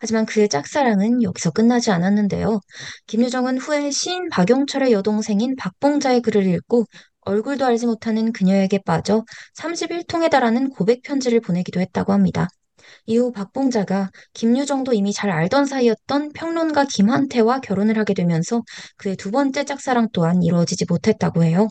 [0.00, 2.60] 하지만 그의 짝사랑은 여기서 끝나지 않았는데요.
[3.06, 6.84] 김유정은 후에 시인 박용철의 여동생인 박봉자의 글을 읽고
[7.20, 12.48] 얼굴도 알지 못하는 그녀에게 빠져 31통에 달하는 고백 편지를 보내기도 했다고 합니다.
[13.06, 18.62] 이후 박봉자가 김유정도 이미 잘 알던 사이였던 평론가 김한태와 결혼을 하게 되면서
[18.96, 21.68] 그의 두 번째 짝사랑 또한 이루어지지 못했다고 해요.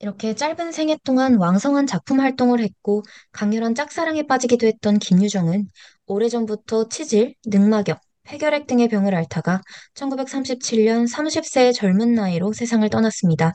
[0.00, 5.68] 이렇게 짧은 생애 동안 왕성한 작품 활동을 했고 강렬한 짝사랑에 빠지기도 했던 김유정은
[6.06, 9.60] 오래전부터 치질, 늑막염, 폐결핵 등의 병을 앓다가
[9.94, 13.52] 1937년 30세의 젊은 나이로 세상을 떠났습니다.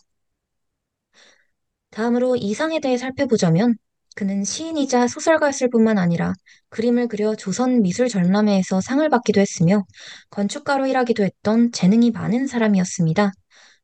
[1.91, 3.75] 다음으로 이상에 대해 살펴보자면
[4.15, 6.33] 그는 시인이자 소설가였을 뿐만 아니라
[6.69, 9.85] 그림을 그려 조선 미술 전람회에서 상을 받기도 했으며
[10.29, 13.31] 건축가로 일하기도 했던 재능이 많은 사람이었습니다.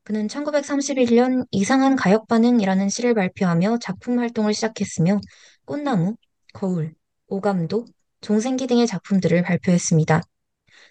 [0.04, 5.20] 그는 1931년 이상한 가역 반응이라는 시를 발표하며 작품 활동을 시작했으며
[5.64, 6.16] 꽃나무,
[6.52, 6.94] 거울,
[7.26, 7.86] 오감도,
[8.26, 10.20] 종생기 등의 작품들을 발표했습니다.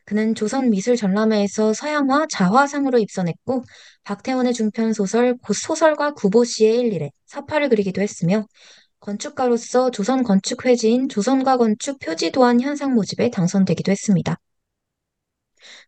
[0.06, 3.64] 그는 조선 미술 전람회에서 서양화 자화상으로 입선했고
[4.06, 8.48] 박태원의 중편 소설 소설가 구보시의 일일에 사파를 그리기도 했으며
[9.02, 14.38] 건축가로서 조선 건축 회지인 조선가 건축 표지 도안 현상 모집에 당선되기도 했습니다.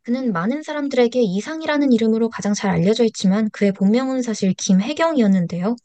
[0.04, 5.78] 그는 많은 사람들에게 이상이라는 이름으로 가장 잘 알려져 있지만 그의 본명은 사실 김혜경이었는데요.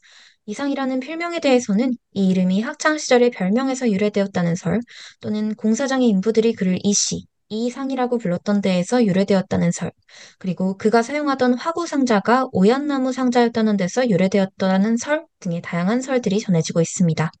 [0.45, 4.79] 이상이라는 필명에 대해서는 이 이름이 학창 시절의 별명에서 유래되었다는 설
[5.21, 9.91] 또는 공사장의 인부들이 그를 이씨, 이상이라고 불렀던 데에서 유래되었다는 설,
[10.39, 17.31] 그리고 그가 사용하던 화구 상자가 오얏나무 상자였다는 데서 유래되었다는 설 등의 다양한 설들이 전해지고 있습니다.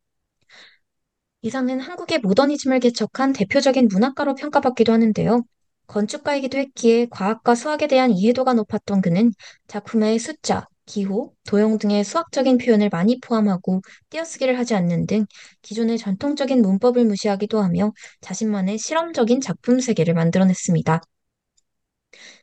[1.41, 5.43] 이상은 한국의 모더니즘을 개척한 대표적인 문학가로 평가받기도 하는데요.
[5.87, 9.33] 건축가이기도 했기에 과학과 수학에 대한 이해도가 높았던 그는
[9.67, 15.25] 작품의 숫자, 기호, 도형 등의 수학적인 표현을 많이 포함하고 띄어쓰기를 하지 않는 등
[15.61, 17.91] 기존의 전통적인 문법을 무시하기도 하며
[18.21, 21.01] 자신만의 실험적인 작품 세계를 만들어냈습니다.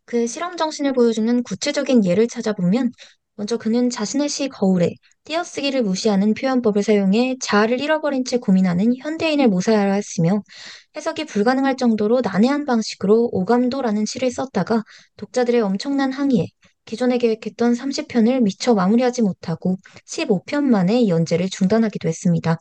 [0.05, 2.90] 그의 실험 정신을 보여주는 구체적인 예를 찾아보면
[3.37, 9.92] 먼저 그는 자신의 시 거울에 띄어쓰기를 무시하는 표현법을 사용해 자아를 잃어버린 채 고민하는 현대인을 모사하려
[9.92, 10.42] 했으며
[10.96, 14.83] 해석이 불가능할 정도로 난해한 방식으로 오감도라는 시를 썼다가
[15.16, 16.48] 독자들의 엄청난 항의에
[16.90, 19.76] 기존에 계획했던 30편을 미처 마무리하지 못하고
[20.07, 22.59] 15편 만에 연재를 중단하기도 했습니다.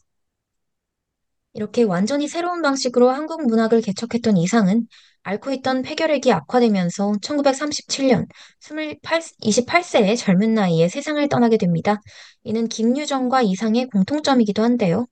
[1.53, 4.85] 이렇게 완전히 새로운 방식으로 한국 문학을 개척했던 이상은
[5.23, 8.27] 앓고 있던 폐결핵이 악화되면서 1937년
[8.59, 11.99] 28, 28세의 젊은 나이에 세상을 떠나게 됩니다.
[12.43, 15.07] 이는 김유정과 이상의 공통점이기도 한데요.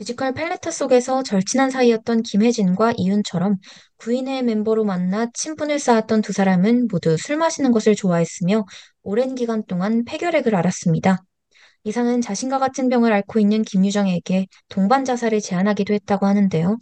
[0.00, 3.58] 뮤지컬 팔레타 속에서 절친한 사이였던 김혜진과 이윤처럼
[3.98, 8.64] 구인회 멤버로 만나 친분을 쌓았던 두 사람은 모두 술 마시는 것을 좋아했으며
[9.02, 11.18] 오랜 기간 동안 폐결핵을 앓았습니다.
[11.84, 16.78] 이상은 자신과 같은 병을 앓고 있는 김유정에게 동반 자살을 제안하기도 했다고 하는데요.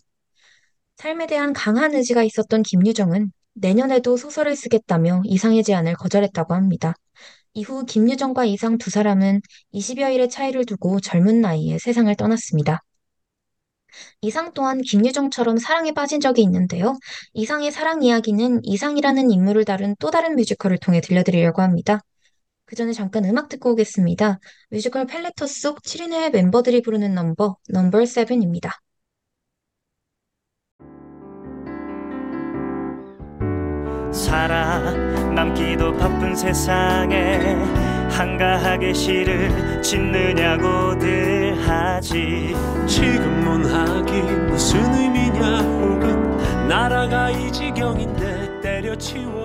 [0.99, 6.95] 삶에 대한 강한 의지가 있었던 김유정은 내년에도 소설을 쓰겠다며 이상의 제안을 거절했다고 합니다.
[7.53, 9.41] 이후 김유정과 이상 두 사람은
[9.75, 12.85] 20여일의 차이를 두고 젊은 나이에 세상을 떠났습니다.
[14.21, 16.99] 이상 또한 김유정처럼 사랑에 빠진 적이 있는데요.
[17.33, 22.01] 이상의 사랑 이야기는 이상이라는 인물을 다룬 또 다른 뮤지컬을 통해 들려드리려고 합니다.
[22.65, 24.41] 그 전에 잠깐 음악 듣고 오겠습니다.
[24.71, 28.73] 뮤지컬 팬레터 속 7인의 멤버들이 부르는 넘버, 넘버 7입니다.
[34.13, 37.57] 살아남기도 바쁜 세상에
[38.09, 42.55] 한가하게 시를 짓느냐고들 하지.
[42.87, 44.13] 지금 문학이
[44.49, 49.38] 무슨 의미냐 혹은 나라가 이 지경인데 때려치워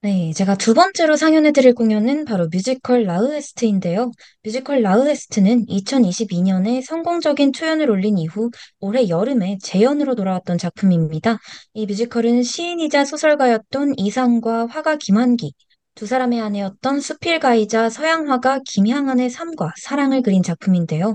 [0.00, 4.12] 네, 제가 두 번째로 상연해드릴 공연은 바로 뮤지컬 L'art reste인데요.
[4.44, 11.38] 뮤지컬 L'art reste는 2022년에 성공적인 초연을 올린 이후 올해 여름에 재연으로 돌아왔던 작품입니다.
[11.74, 15.52] 이 뮤지컬은 시인이자 소설가였던 이상과 화가 김환기,
[15.96, 21.14] 두 사람의 아내였던 수필가이자 서양화가 김향안의 삶과 사랑을 그린 작품인데요.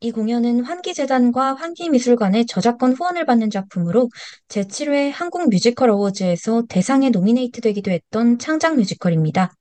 [0.00, 4.08] 이 공연은 환기재단과 환기미술관의 저작권 후원을 받는 작품으로
[4.48, 9.52] 제7회 한국 뮤지컬 어워즈에서 대상에 노미네이트되기도 했던 창작 뮤지컬입니다.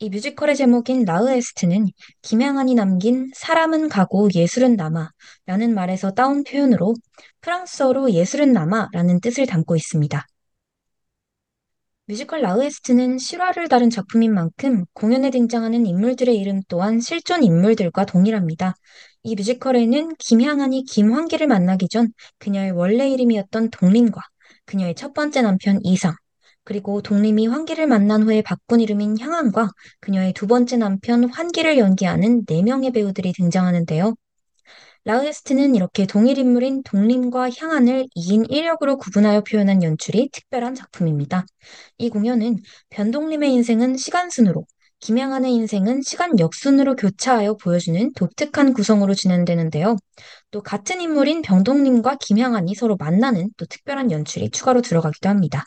[0.00, 1.88] 이 뮤지컬의 제목인 L'art reste는
[2.22, 5.10] 김향안이 남긴 사람은 가고 예술은 남아
[5.46, 6.94] 라는 말에서 따온 표현으로
[7.40, 10.24] 프랑스어로 예술은 남아 라는 뜻을 담고 있습니다.
[12.06, 18.76] 뮤지컬 L'art reste는 실화를 다룬 작품인 만큼 공연에 등장하는 인물들의 이름 또한 실존 인물들과 동일합니다.
[19.28, 24.22] 이 뮤지컬에는 김향안이 김환기를 만나기 전 그녀의 원래 이름이었던 동림과
[24.64, 26.14] 그녀의 첫 번째 남편 이상,
[26.64, 32.62] 그리고 동림이 환기를 만난 후에 바꾼 이름인 향안과 그녀의 두 번째 남편 환기를 연기하는 네
[32.62, 34.14] 명의 배우들이 등장하는데요.
[35.04, 41.44] L'art reste는 이렇게 동일 인물인 동림과 향안을 2인 1역으로 구분하여 표현한 연출이 특별한 작품입니다.
[41.98, 42.56] 이 공연은
[42.88, 44.64] 변동림의 인생은 시간순으로,
[45.00, 49.96] 김양한의 인생은 시간 역순으로 교차하여 보여주는 독특한 구성으로 진행되는데요.
[50.50, 55.64] 또 같은 인물인 병동님과 김양한이 서로 만나는 또 특별한 연출이 추가로 들어가기도 합니다.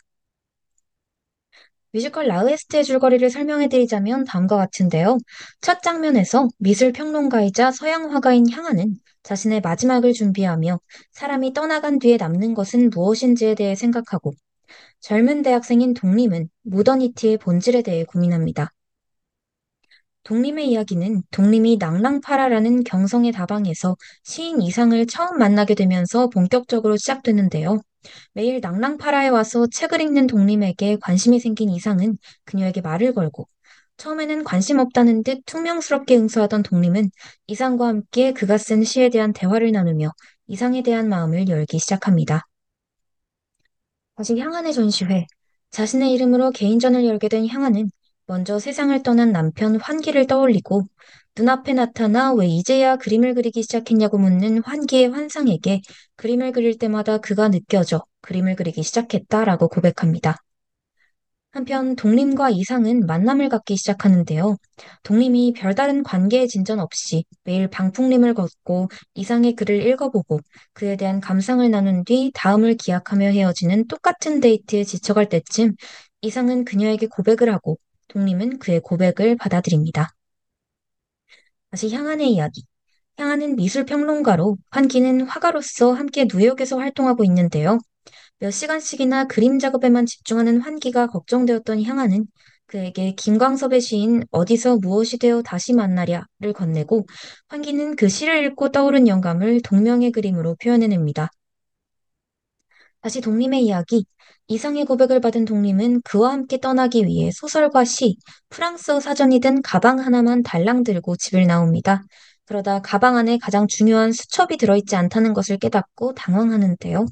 [1.94, 5.18] 뮤지컬 라우에스트의 줄거리를 설명해드리자면 다음과 같은데요.
[5.60, 10.80] 첫 장면에서 미술 평론가이자 서양 화가인 향하는 자신의 마지막을 준비하며
[11.12, 14.32] 사람이 떠나간 뒤에 남는 것은 무엇인지에 대해 생각하고
[15.00, 18.72] 젊은 대학생인 독림은 모더니티의 본질에 대해 고민합니다.
[20.24, 27.80] 독림의 이야기는 독림이 낭랑파라라는 경성의 다방에서 시인 이상을 처음 만나게 되면서 본격적으로 시작되는데요.
[28.32, 33.48] 매일 낭랑파라에 와서 책을 읽는 독림에게 관심이 생긴 이상은 그녀에게 말을 걸고
[33.96, 37.10] 처음에는 관심 없다는 듯 퉁명스럽게 응수하던 독림은
[37.46, 40.12] 이상과 함께 그가 쓴 시에 대한 대화를 나누며
[40.46, 42.46] 이상에 대한 마음을 열기 시작합니다.
[44.16, 45.26] 다시 향한의 전시회.
[45.70, 47.90] 자신의 이름으로 개인전을 열게 된 향한은
[48.32, 50.84] 먼저 세상을 떠난 남편 환기를 떠올리고
[51.36, 55.82] 눈앞에 나타나 왜 이제야 그림을 그리기 시작했냐고 묻는 환기의 환상에게
[56.16, 60.38] 그림을 그릴 때마다 그가 느껴져 그림을 그리기 시작했다라고 고백합니다.
[61.50, 64.56] 한편 독림과 이상은 만남을 갖기 시작하는데요.
[65.02, 70.40] 독림이 별다른 관계의 진전 없이 매일 방풍림을 걷고 이상의 글을 읽어보고
[70.72, 75.74] 그에 대한 감상을 나눈 뒤 다음을 기약하며 헤어지는 똑같은 데이트에 지쳐갈 때쯤
[76.22, 77.76] 이상은 그녀에게 고백을 하고
[78.12, 80.10] 독림은 그의 고백을 받아들입니다.
[81.70, 82.64] 다시 향한의 이야기.
[83.16, 87.78] 향한은 미술평론가로 환기는 화가로서 함께 뉴욕에서 활동하고 있는데요.
[88.38, 92.26] 몇 시간씩이나 그림 작업에만 집중하는 환기가 걱정되었던 향한은
[92.66, 97.06] 그에게 김광섭의 시인 어디서 무엇이 되어 다시 만나랴를 건네고
[97.48, 101.30] 환기는 그 시를 읽고 떠오른 영감을 동명의 그림으로 표현해냅니다.
[103.00, 104.06] 다시 독림의 이야기.
[104.48, 108.16] 이상의 고백을 받은 독림은 그와 함께 떠나기 위해 소설과 시,
[108.50, 112.04] 프랑스어 사전이 든 가방 하나만 달랑 들고 집을 나옵니다.
[112.44, 117.06] 그러다 가방 안에 가장 중요한 수첩이 들어있지 않다는 것을 깨닫고 당황하는데요.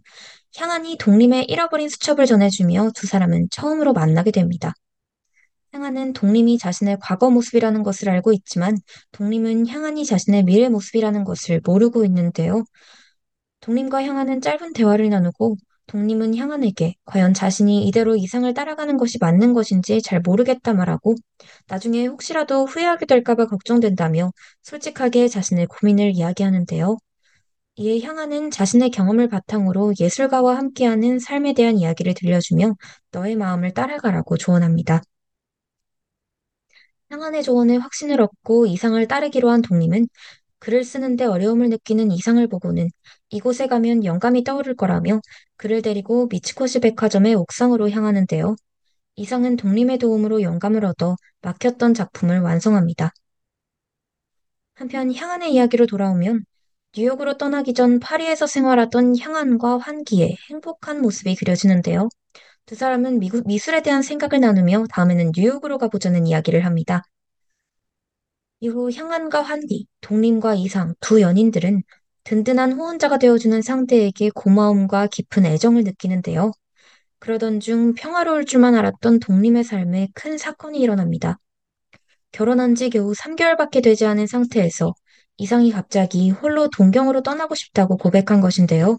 [0.56, 4.74] 향안이 독림의 잃어버린 수첩을 전해주며 두 사람은 처음으로 만나게 됩니다.
[5.72, 8.76] 향안은 독림이 자신의 과거 모습이라는 것을 알고 있지만
[9.12, 12.64] 독림은 향안이 자신의 미래 모습이라는 것을 모르고 있는데요.
[13.60, 15.56] 독림과 향안은 짧은 대화를 나누고
[15.90, 21.16] 독림은 향안에게 과연 자신이 이대로 이상을 따라가는 것이 맞는 것인지 잘 모르겠다 말하고
[21.66, 24.30] 나중에 혹시라도 후회하게 될까봐 걱정된다며
[24.62, 26.96] 솔직하게 자신의 고민을 이야기하는데요.
[27.76, 32.74] 이에 향안은 자신의 경험을 바탕으로 예술가와 함께하는 삶에 대한 이야기를 들려주며
[33.10, 35.02] 너의 마음을 따라가라고 조언합니다.
[37.10, 40.06] 향안의 조언에 확신을 얻고 이상을 따르기로 한 독림은
[40.60, 42.88] 글을 쓰는데 어려움을 느끼는 이상을 보고는
[43.30, 45.20] 이곳에 가면 영감이 떠오를 거라며
[45.56, 48.56] 그를 데리고 미츠코시 백화점의 옥상으로 향하는데요.
[49.16, 53.12] 이상은 독림의 도움으로 영감을 얻어 막혔던 작품을 완성합니다.
[54.74, 56.44] 한편 향안의 이야기로 돌아오면
[56.96, 62.08] 뉴욕으로 떠나기 전 파리에서 생활하던 향안과 환기의 행복한 모습이 그려지는데요.
[62.66, 67.02] 두 사람은 미국 미술에 대한 생각을 나누며 다음에는 뉴욕으로 가보자는 이야기를 합니다.
[68.60, 71.82] 이후 향안과 환기, 독림과 이상 두 연인들은
[72.24, 76.52] 든든한 후원자가 되어주는 상대에게 고마움과 깊은 애정을 느끼는데요.
[77.20, 81.38] 그러던 중 평화로울 줄만 알았던 독림의 삶에 큰 사건이 일어납니다.
[82.32, 84.94] 결혼한 지 겨우 3개월밖에 되지 않은 상태에서
[85.38, 88.98] 이상이 갑자기 홀로 동경으로 떠나고 싶다고 고백한 것인데요.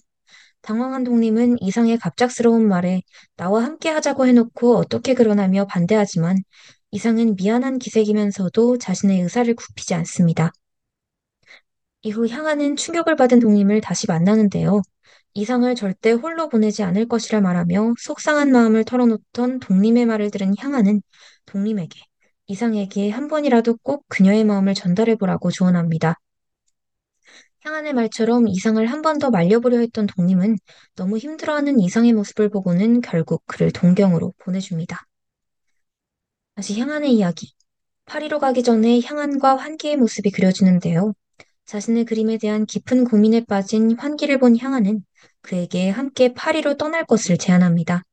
[0.61, 3.01] 당황한 독림은 이상의 갑작스러운 말에
[3.35, 6.37] 나와 함께 하자고 해놓고 어떻게 그러나며 반대하지만
[6.91, 10.53] 이상은 미안한 기색이면서도 자신의 의사를 굽히지 않습니다.
[12.03, 14.81] 이후 향하는 충격을 받은 독림을 다시 만나는데요.
[15.33, 21.01] 이상을 절대 홀로 보내지 않을 것이라 말하며 속상한 마음을 털어놓던 독림의 말을 들은 향하는
[21.45, 21.99] 독림에게
[22.47, 26.15] 이상에게 한 번이라도 꼭 그녀의 마음을 전달해보라고 조언합니다.
[27.63, 30.57] 향안의 말처럼 이상을 한 번 더 말려보려 했던 독림은
[30.95, 35.01] 너무 힘들어하는 이상의 모습을 보고는 결국 그를 동경으로 보내줍니다.
[36.61, 37.55] 다시 향안의 이야기.
[38.05, 41.15] 파리로 가기 전에 향안과 환기의 모습이 그려지는데요.
[41.65, 45.03] 자신의 그림에 대한 깊은 고민에 빠진 환기를 본 향안은
[45.41, 48.03] 그에게 함께 파리로 떠날 것을 제안합니다.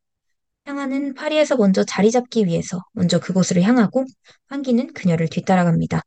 [0.65, 4.07] 향안은 파리에서 먼저 자리 잡기 위해서 먼저 그곳으로 향하고
[4.47, 6.01] 환기는 그녀를 뒤따라갑니다.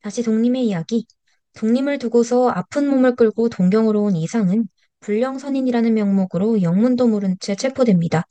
[0.00, 1.06] 다시 독림의 이야기.
[1.52, 4.66] 독림을 두고서 아픈 몸을 끌고 동경으로 온 이상은
[4.98, 8.24] 불령선인이라는 명목으로 영문도 모른 채 체포됩니다.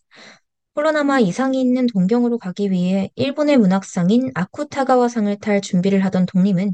[0.75, 6.73] 남아 이상이 있는 동경으로 가기 위해 일본의 문학상인 아쿠타가와상을 탈 준비를 하던 독림은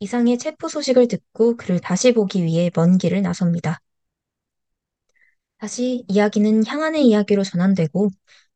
[0.00, 3.80] 이상의 체포 소식을 듣고 그를 다시 보기 위해 먼 길을 나섭니다.
[5.58, 8.10] 다시 이야기는 향안의 이야기로 전환되고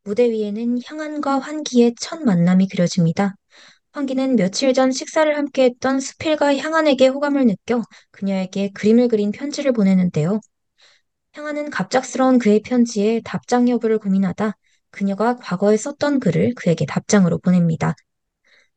[0.04, 3.36] 무대 위에는 향안과 환기의 첫 만남이 그려집니다.
[3.92, 7.82] 환기는 며칠 전 식사를 함께 했던 수필과 향안에게 호감을 느껴
[8.12, 10.40] 그녀에게 그림을 그린 편지를 보내는데요.
[11.34, 14.56] 향안은 갑작스러운 그의 편지에 답장 여부를 고민하다
[14.96, 17.94] 그녀가 과거에 썼던 글을 그에게 답장으로 보냅니다.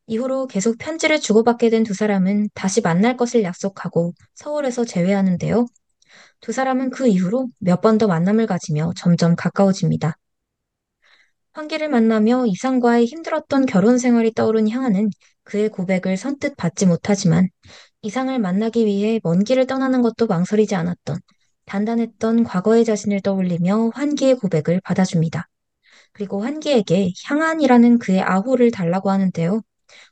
[0.06, 5.66] 이후로 계속 편지를 주고받게 된 두 사람은 다시 만날 것을 약속하고 서울에서 재회하는데요.
[6.40, 10.16] 두 사람은 그 이후로 몇 번 더 만남을 가지며 점점 가까워집니다.
[11.52, 15.10] 환기를 만나며 이상과의 힘들었던 결혼 생활이 떠오른 향아는
[15.44, 17.48] 그의 고백을 선뜻 받지 못하지만
[18.02, 21.18] 이상을 만나기 위해 먼 길을 떠나는 것도 망설이지 않았던
[21.66, 25.48] 단단했던 과거의 자신을 떠올리며 환기의 고백을 받아줍니다.
[26.12, 29.62] 그리고 환기에게 향안이라는 그의 아호를 달라고 하는데요.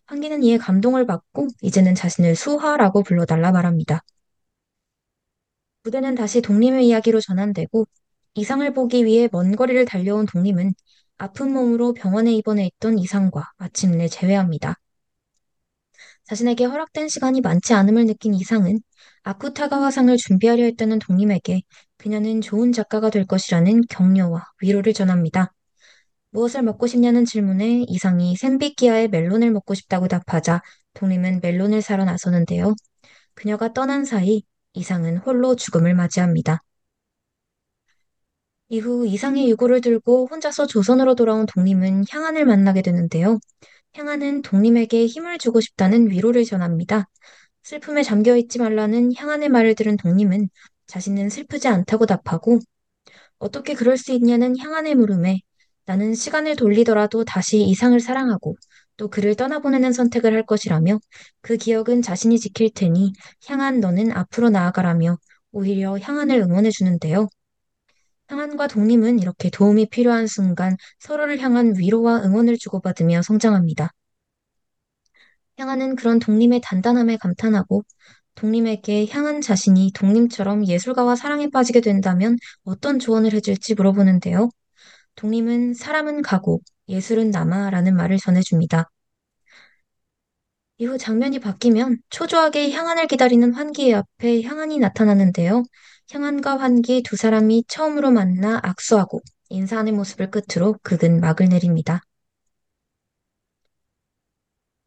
[0.06, 4.02] 환기는 이에 감동을 받고 이제는 자신을 수하라고 불러달라 말합니다.
[5.84, 7.86] 무대는 다시 독림의 이야기로 전환되고
[8.34, 10.72] 이상을 보기 위해 먼 거리를 달려온 독림은
[11.18, 14.76] 아픈 몸으로 병원에 입원해 있던 이상과 마침내 재회합니다.
[16.26, 18.80] 자신에게 허락된 시간이 많지 않음을 느낀 이상은
[19.22, 21.62] 아쿠타가화상을 준비하려 했다는 독림에게
[21.96, 25.52] 그녀는 좋은 작가가 될 것이라는 격려와 위로를 전합니다.
[26.30, 30.62] 무엇을 먹고 싶냐는 질문에 이상이 샌비키아의 멜론을 먹고 싶다고 답하자
[30.94, 32.74] 독림은 멜론을 사러 나서는데요.
[33.34, 34.42] 그녀가 떠난 사이
[34.74, 36.60] 이상은 홀로 죽음을 맞이합니다.
[38.68, 43.38] 이후 이상의 유고를 들고 혼자서 조선으로 돌아온 독림은 향안을 만나게 되는데요.
[43.94, 47.08] 향안은 독림에게 힘을 주고 싶다는 위로를 전합니다.
[47.62, 50.50] 슬픔에 잠겨 있지 말라는 향안의 말을 들은 독림은
[50.86, 52.60] 자신은 슬프지 않다고 답하고
[53.38, 55.40] 어떻게 그럴 수 있냐는 향안의 물음에
[55.88, 58.56] 나는 시간을 돌리더라도 다시 이상을 사랑하고
[58.98, 60.98] 또 그를 떠나보내는 선택을 할 것이라며
[61.40, 63.14] 그 기억은 자신이 지킬 테니
[63.46, 65.16] 향안 너는 앞으로 나아가라며
[65.50, 67.28] 오히려 향안을 응원해 주는데요.
[68.28, 73.90] 향한과 독림은 이렇게 도움이 필요한 순간 서로를 향한 위로와 응원을 주고받으며 성장합니다.
[75.56, 77.82] 향한은 그런 독림의 단단함에 감탄하고
[78.34, 84.50] 독림에게 향한 자신이 독림처럼 예술가와 사랑에 빠지게 된다면 어떤 조언을 해줄지 물어보는데요.
[85.18, 88.88] 독림은 사람은 가고 예술은 남아라는 말을 전해줍니다.
[90.78, 95.64] 이후 장면이 바뀌면 초조하게 향한을 기다리는 환기의 앞에 향한이 나타나는데요.
[96.12, 102.00] 향한과 환기 두 사람이 처음으로 만나 악수하고 인사하는 모습을 끝으로 극은 막을 내립니다.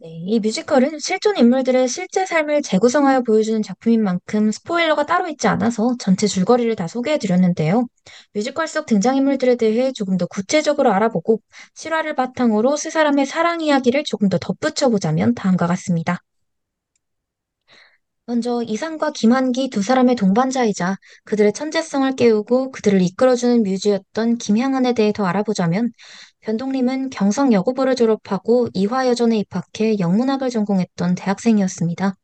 [0.04, 5.95] 네, 이 뮤지컬은 실존 인물들의 실제 삶을 재구성하여 보여주는 작품인 만큼 스포일러가 따로 있지 않아서
[5.99, 7.86] 전체 줄거리를 다 소개해드렸는데요.
[8.34, 11.39] 뮤지컬 속 등장인물들에 대해 조금 더 구체적으로 알아보고
[11.76, 16.18] 실화를 바탕으로 세 사람의 사랑 이야기를 조금 더 덧붙여보자면 다음과 같습니다.
[18.26, 20.95] 먼저 이상과 김한기 두 사람의 동반자이자
[21.26, 25.91] 그들의 천재성을 깨우고 그들을 이끌어주는 뮤즈였던 김향은에 대해 더 알아보자면
[26.41, 32.15] 변동림은 경성 여고부를 졸업하고 이화여전에 입학해 영문학을 전공했던 대학생이었습니다.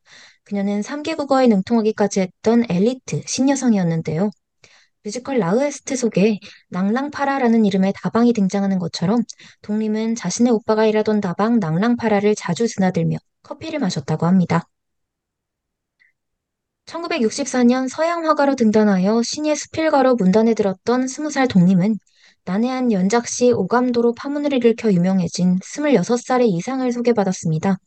[0.43, 4.32] 그녀는 3개 국어에 능통하기까지 했던 엘리트 신여성이었는데요.
[5.03, 6.39] 뮤지컬 L'art reste 속에
[6.70, 9.24] 낙랑파라라는 이름의 다방이 등장하는 것처럼
[9.61, 14.68] 동림은 자신의 오빠가 일하던 다방 낙랑파라를 자주 드나들며 커피를 마셨다고 합니다.
[16.88, 22.00] 1964년 서양 화가로 등단하여 신예 수필가로 문단에 들었던 20살 동림은
[22.48, 27.78] 난해한 연작시 오감도로 파문을 일으켜 유명해진 26살의 이상을 소개받았습니다.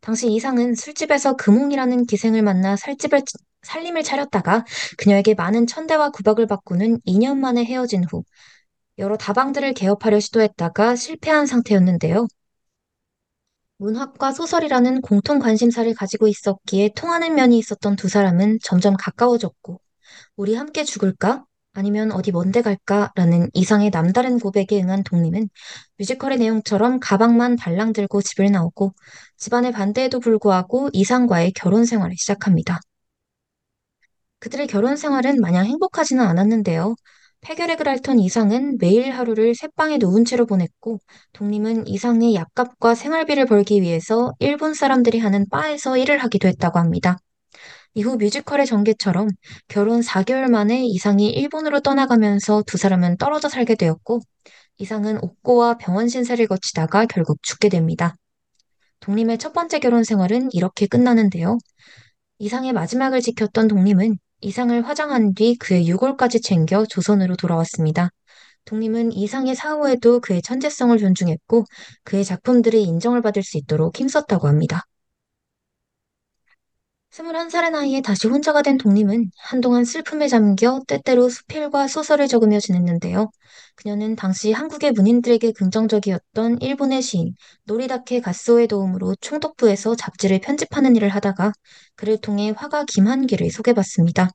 [0.00, 3.22] 당시 이상은 술집에서 금홍이라는 기생을 만나 살림을,
[3.62, 4.64] 살림을 차렸다가
[4.96, 8.24] 그녀에게 많은 천대와 구박을 받고는 2년 만에 헤어진 후
[8.96, 12.26] 여러 다방들을 개업하려 시도했다가 실패한 상태였는데요.
[13.76, 19.82] 문학과 소설이라는 공통 관심사를 가지고 있었기에 통하는 면이 있었던 두 사람은 점점 가까워졌고,
[20.36, 21.44] 우리 함께 죽을까?
[21.78, 23.12] 아니면 어디 먼데 갈까?
[23.14, 25.48] 라는 이상의 남다른 고백에 응한 독림은
[25.98, 28.94] 뮤지컬의 내용처럼 가방만 달랑 들고 집을 나오고
[29.36, 32.80] 집안의 반대에도 불구하고 이상과의 결혼 생활을 시작합니다.
[34.40, 36.96] 그들의 결혼 생활은 마냥 행복하지는 않았는데요.
[37.42, 40.98] 폐결핵을 앓던 이상은 매일 하루를 새방에 누운 채로 보냈고,
[41.32, 47.18] 독림은 이상의 약값과 생활비를 벌기 위해서 일본 사람들이 하는 바에서 일을 하기도 했다고 합니다.
[47.94, 49.28] 이후 뮤지컬의 전개처럼
[49.68, 54.20] 결혼 4개월 만에 이상이 일본으로 떠나가면서 두 사람은 떨어져 살게 되었고,
[54.78, 58.14] 이상은 옥고와 병원 신세를 거치다가 결국 죽게 됩니다.
[59.00, 61.58] 독림의 첫 번째 결혼 생활은 이렇게 끝나는데요.
[62.38, 68.10] 이상의 마지막을 지켰던 독림은 이상을 화장한 뒤 그의 유골까지 챙겨 조선으로 돌아왔습니다.
[68.66, 71.64] 독림은 이상의 사후에도 그의 천재성을 존중했고
[72.04, 74.84] 그의 작품들이 인정을 받을 수 있도록 힘썼다고 합니다.
[77.18, 83.30] 21살의 나이에 다시 혼자가 된 독림은 한동안 슬픔에 잠겨 때때로 수필과 소설을 적으며 지냈는데요.
[83.74, 91.52] 그녀는 당시 한국의 문인들에게 긍정적이었던 일본의 시인 노리다케 가스오의 도움으로 총독부에서 잡지를 편집하는 일을 하다가
[91.96, 94.30] 그를 통해 화가 김한기를 소개받습니다.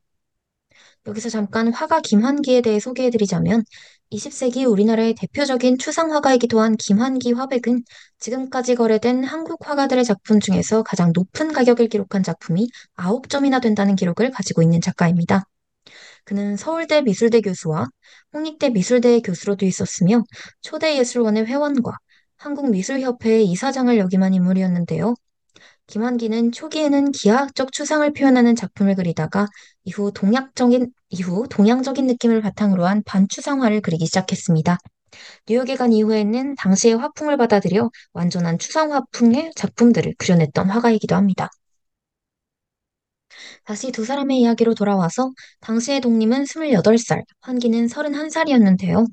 [1.07, 3.63] 여기서 잠깐 화가 김한기에 대해 소개해드리자면
[4.11, 7.83] 20세기 우리나라의 대표적인 추상 화가이기도 한 김한기 화백은
[8.19, 14.61] 지금까지 거래된 한국 화가들의 작품 중에서 가장 높은 가격을 기록한 작품이 9점이나 된다는 기록을 가지고
[14.61, 15.43] 있는 작가입니다.
[16.25, 17.87] 그는 서울대 미술대 교수와
[18.33, 20.23] 홍익대 미술대의 교수로도 있었으며
[20.61, 21.97] 초대예술원의 회원과
[22.37, 25.15] 한국미술협회의 이사장을 역임한 인물이었는데요.
[25.87, 29.47] 김환기는 초기에는 기하학적 추상을 표현하는 작품을 그리다가
[29.83, 34.77] 이후 동양적인, 이후 동양적인 느낌을 바탕으로 한 반추상화를 그리기 시작했습니다.
[35.47, 41.49] 뉴욕에 간 이후에는 당시의 화풍을 받아들여 완전한 추상 화풍의 작품들을 그려냈던 화가이기도 합니다.
[43.65, 49.05] 다시 두 사람의 이야기로 돌아와서 당시의 독림은 28살, 환기는 31살이었는데요.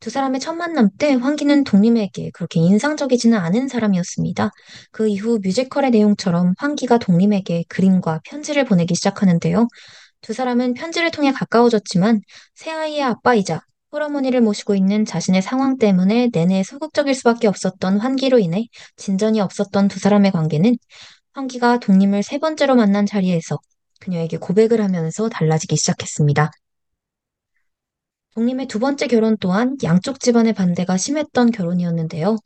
[0.00, 4.50] 두 사람의 첫 만남 때 환기는 독림에게 그렇게 인상적이지는 않은 사람이었습니다.
[4.90, 9.68] 그 이후 뮤지컬의 내용처럼 환기가 독림에게 그림과 편지를 보내기 시작하는데요.
[10.20, 12.22] 두 사람은 편지를 통해 가까워졌지만
[12.54, 13.60] 새 아이의 아빠이자
[13.92, 20.00] 홀어머니를 모시고 있는 자신의 상황 때문에 내내 소극적일 수밖에 없었던 환기로 인해 진전이 없었던 두
[20.00, 20.76] 사람의 관계는
[21.34, 23.58] 환기가 독림을 세 번째로 만난 자리에서
[24.02, 26.50] 그녀에게 고백을 하면서 달라지기 시작했습니다.
[28.34, 32.36] 독림의 두 번째 결혼 또한 양쪽 집안의 반대가 심했던 결혼이었는데요.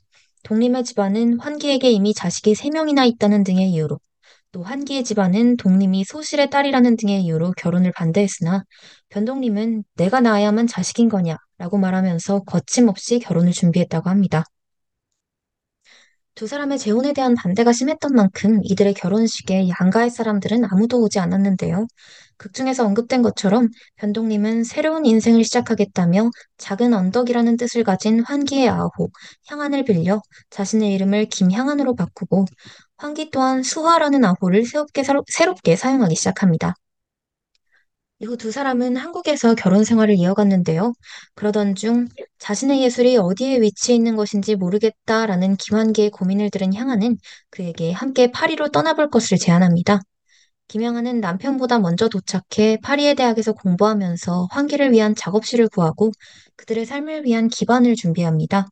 [0.42, 3.98] 독림의 집안은 환기에게 이미 자식이 3명이나 있다는 등의 이유로
[4.52, 8.64] 또 환기의 집안은 독림이 소실의 딸이라는 등의 이유로 결혼을 반대했으나
[9.08, 14.44] 변동림은 내가 낳아야만 자식인 거냐 라고 말하면서 거침없이 결혼을 준비했다고 합니다.
[16.36, 21.86] 두 사람의 재혼에 대한 반대가 심했던 만큼 이들의 결혼식에 양가의 사람들은 아무도 오지 않았는데요.
[22.36, 29.08] 극 중에서 언급된 것처럼 변동님은 새로운 인생을 시작하겠다며 작은 언덕이라는 뜻을 가진 환기의 아호,
[29.48, 30.20] 향안을 빌려
[30.50, 32.44] 자신의 이름을 김향안으로 바꾸고
[32.98, 36.74] 환기 또한 수화라는 아호를 새롭게, 새롭게 사용하기 시작합니다.
[38.18, 40.94] 이후 두 사람은 한국에서 결혼 생활을 이어갔는데요.
[41.34, 42.08] 그러던 중
[42.38, 47.18] 자신의 예술이 어디에 위치해 있는 것인지 모르겠다라는 김환기의 고민을 들은 향아는
[47.50, 50.00] 그에게 함께 파리로 떠나볼 것을 제안합니다.
[50.68, 56.10] 김향아는 남편보다 먼저 도착해 파리의 대학에서 공부하면서 환기를 위한 작업실을 구하고
[56.56, 58.68] 그들의 삶을 위한 기반을 준비합니다.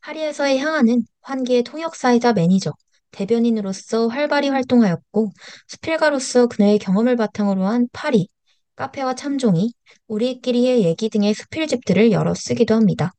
[0.00, 2.72] 파리에서의 향아는 환기의 통역사이자 매니저,
[3.10, 5.32] 대변인으로서 활발히 활동하였고
[5.68, 8.28] 수필가로서 그녀의 경험을 바탕으로 한 파리,
[8.76, 9.72] 카페와 참종이,
[10.08, 13.12] 우리끼리의 얘기 등의 수필집들을 여러 쓰기도 합니다.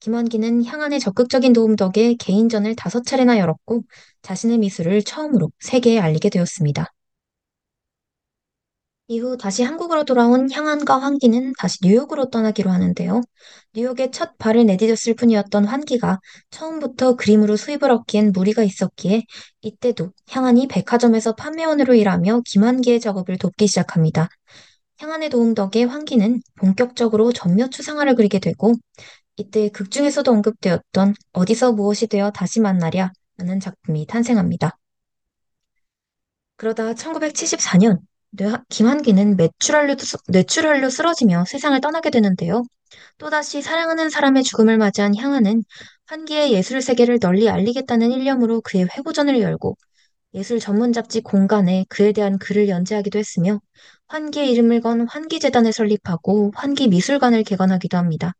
[0.00, 3.82] 김환기는 향안의 적극적인 도움 덕에 개인전을 다섯 차례나 열었고
[4.22, 6.92] 자신의 미술을 처음으로 세계에 알리게 되었습니다.
[9.08, 13.20] 이후 다시 한국으로 돌아온 향안과 환기는 다시 뉴욕으로 떠나기로 하는데요.
[13.74, 19.24] 뉴욕에 첫 발을 내디뎠을 뿐이었던 환기가 처음부터 그림으로 수입을 얻기엔 무리가 있었기에
[19.60, 24.28] 이때도 향안이 백화점에서 판매원으로 일하며 김환기의 작업을 돕기 시작합니다.
[24.98, 28.72] 향안의 도움 덕에 환기는 본격적으로 전묘 추상화를 그리게 되고
[29.36, 34.78] 이때 극 중에서도 언급되었던 어디서 무엇이 되어 다시 만나랴 라는 작품이 탄생합니다.
[36.56, 37.98] 그러다 1974년
[38.68, 39.96] 김한기는 뇌출혈로,
[40.28, 42.62] 뇌출혈로 쓰러지며 세상을 떠나게 되는데요.
[43.18, 45.64] 또다시 사랑하는 사람의 죽음을 맞이한 향아는
[46.06, 49.76] 한기의 예술 세계를 널리 알리겠다는 일념으로 그의 회고전을 열고
[50.34, 53.60] 예술 전문 잡지 공간에 그에 대한 글을 연재하기도 했으며
[54.08, 58.32] 환기의 이름을 건 환기재단을 설립하고 환기미술관을 개관하기도 합니다.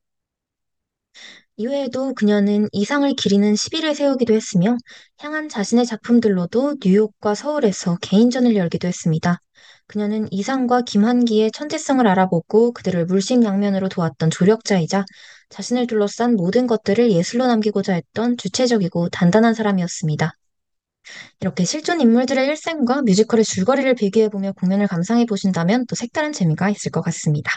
[1.56, 4.76] 이외에도 그녀는 이상을 기리는 시비를 세우기도 했으며
[5.18, 9.38] 향한 자신의 작품들로도 뉴욕과 서울에서 개인전을 열기도 했습니다.
[9.86, 15.04] 그녀는 이상과 김한기의 천재성을 알아보고 그들을 물심양면으로 도왔던 조력자이자
[15.50, 20.32] 자신을 둘러싼 모든 것들을 예술로 남기고자 했던 주체적이고 단단한 사람이었습니다.
[21.40, 27.02] 이렇게 실존 인물들의 일생과 뮤지컬의 줄거리를 비교해보며 공연을 감상해 보신다면 또 색다른 재미가 있을 것
[27.02, 27.52] 같습니다.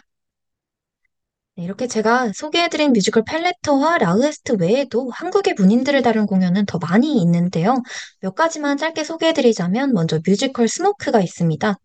[1.58, 7.22] 네, 이렇게 제가 소개해드린 뮤지컬 팬레터와 L'art reste 외에도 한국의 문인들을 다룬 공연은 더 많이
[7.22, 7.82] 있는데요.
[8.20, 11.78] 몇 가지만 짧게 소개해드리자면 먼저 뮤지컬 스모크가 있습니다.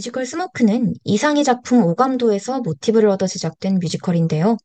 [0.00, 4.56] 뮤지컬 스모크는 이상의 작품 오감도에서 모티브를 얻어 제작된 뮤지컬인데요.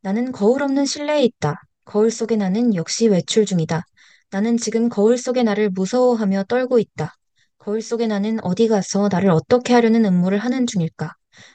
[0.00, 1.62] 나는 거울 없는 실내에 있다.
[1.84, 3.84] 거울 속의 나는 역시 외출 중이다.
[4.32, 7.14] 나는 지금 거울 속의 나를 무서워하며 떨고 있다.
[7.56, 11.12] 거울 속의 나는 어디 가서 나를 어떻게 하려는 음모를 하는 중일까?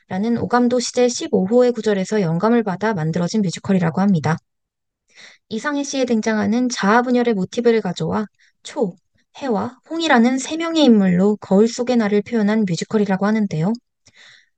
[0.07, 4.37] 라는 오감도 시제 15호의 구절에서 영감을 받아 만들어진 뮤지컬이라고 합니다.
[5.49, 8.27] 이상의 시에 등장하는 자아 분열의 모티브를 가져와
[8.63, 8.95] 초,
[9.37, 13.71] 해와 홍이라는 세 명의 인물로 거울 속의 나를 표현한 뮤지컬이라고 하는데요.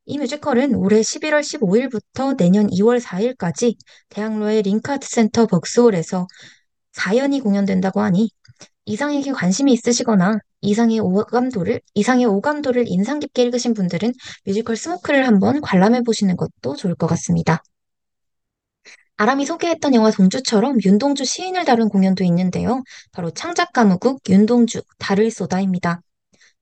[0.05, 3.75] 이 뮤지컬은 올해 11월 15일부터 내년 2월 4일까지
[4.09, 6.27] 대학로의 링크아트 센터 벅스홀에서
[6.93, 8.31] 4연이 공연된다고 하니
[8.85, 14.13] 이상에게 관심이 있으시거나 이상의 오감도를, 이상의 오감도를 인상 깊게 읽으신 분들은
[14.45, 17.61] 뮤지컬 스모크를 한번 관람해 보시는 것도 좋을 것 같습니다.
[19.21, 22.81] 아람이 소개했던 영화 동주처럼 윤동주 시인을 다룬 공연도 있는데요.
[23.11, 25.99] 바로 창작가무국 윤동주 달을 쏘다입니다.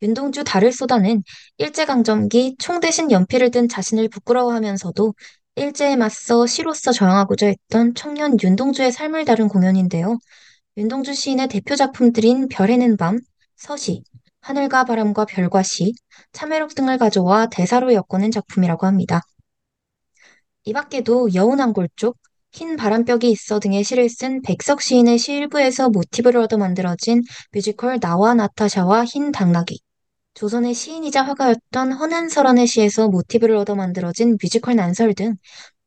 [0.02, 1.22] 윤동주 달을 쏘다는
[1.60, 5.14] 일제강점기 총 대신 연필을 든 자신을 부끄러워하면서도
[5.54, 10.18] 일제에 맞서 시로서 저항하고자 했던 청년 윤동주의 삶을 다룬 공연인데요.
[10.78, 13.20] 윤동주 시인의 대표 작품들인 별 헤는 밤,
[13.56, 14.02] 서시,
[14.42, 15.94] 하늘과 바람과 별과 시,
[16.32, 19.22] 참회록 등을 가져와 대사로 엮어낸 작품이라고 합니다.
[20.64, 22.18] 이 밖에도 여우난골족,
[22.52, 27.22] 흰 바람벽이 있어 등의 시를 쓴 백석 시인의 시 일부에서 모티브를 얻어 만들어진
[27.52, 29.80] 뮤지컬 나와 나타샤와 흰 당나귀,
[30.34, 35.36] 조선의 시인이자 화가였던 허난설헌의 시에서 모티브를 얻어 만들어진 뮤지컬 난설 등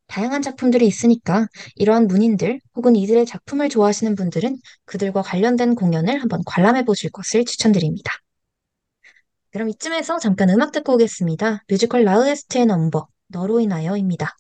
[0.07, 1.47] 다양한 작품들이 있으니까
[1.77, 8.13] 이러한 문인들 혹은 이들의 작품을 좋아하시는 분들은 그들과 관련된 공연을 한번 관람해 보실 것을 추천드립니다.
[9.53, 11.63] 그럼 이쯤에서 잠깐 음악 듣고 오겠습니다.
[11.69, 14.37] 뮤지컬 라우에스트의 넘버, 너로 인하여입니다.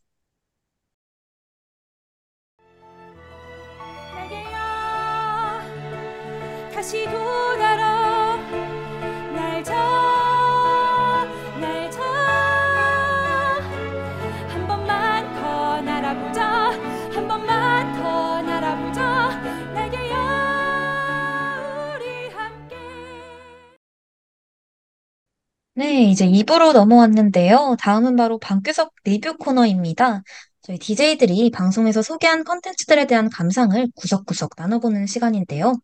[25.74, 27.76] 네, 이제 2부로 넘어왔는데요.
[27.80, 30.22] 다음은 바로 방규석 리뷰 코너입니다.
[30.62, 35.74] 저희 DJ들이 방송에서 소개한 컨텐츠들에 대한 감상을 구석구석 나눠보는 시간인데요.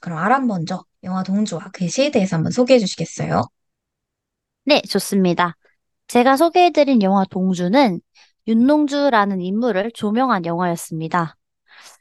[0.00, 3.42] 그럼 아람 먼저 영화 동주와 그 시에 대해서 한번 소개해 주시겠어요?
[4.64, 5.56] 네, 좋습니다.
[6.06, 8.00] 제가 소개해드린 영화 동주는
[8.46, 11.36] 윤동주라는 인물을 조명한 영화였습니다.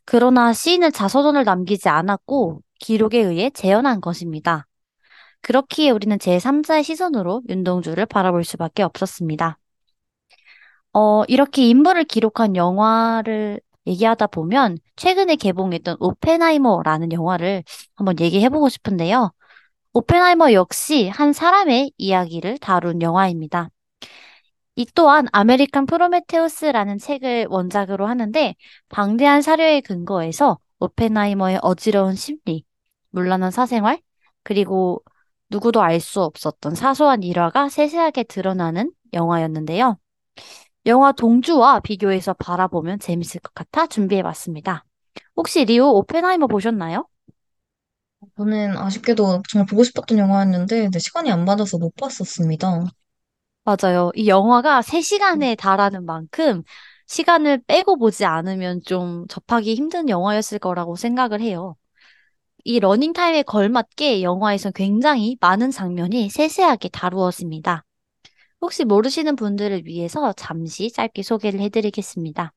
[0.05, 4.65] 그러나 시인은 자서전을 남기지 않았고 기록에 의해 재현한 것입니다.
[5.43, 9.59] 그렇기에 우리는 제3자의 시선으로 윤동주를 바라볼 수밖에 없었습니다.
[10.93, 17.63] 어, 이렇게 인물을 기록한 영화를 얘기하다 보면 최근에 개봉했던 오펜하이머라는 영화를
[17.95, 19.31] 한번 얘기해보고 싶은데요.
[19.93, 23.69] 오펜하이머 역시 한 사람의 이야기를 다룬 영화입니다.
[24.75, 28.55] 이 또한 아메리칸 프로메테우스라는 책을 원작으로 하는데
[28.89, 32.63] 방대한 사료에 근거해서 오펜하이머의 어지러운 심리,
[33.11, 34.01] 물란한 사생활,
[34.43, 35.03] 그리고
[35.53, 39.97] 누구도 알 수 없었던 사소한 일화가 세세하게 드러나는 영화였는데요.
[40.87, 44.85] 영화 동주와 비교해서 바라보면 재밌을 것 같아 준비해봤습니다.
[45.37, 47.07] 혹시 리오 오펜하이머 보셨나요?
[48.37, 52.85] 저는 아쉽게도 정말 보고 싶었던 영화였는데 근데 시간이 안 맞아서 못 봤었습니다.
[53.65, 54.11] 맞아요.
[54.15, 56.63] 이 영화가 3시간에 달하는 만큼
[57.07, 61.75] 시간을 빼고 보지 않으면 좀 접하기 힘든 영화였을 거라고 생각을 해요.
[62.65, 67.85] 이 러닝타임에 걸맞게 영화에서 굉장히 많은 장면이 세세하게 다루어집니다.
[68.61, 72.53] 혹시 모르시는 분들을 위해서 잠시 짧게 소개를 해드리겠습니다.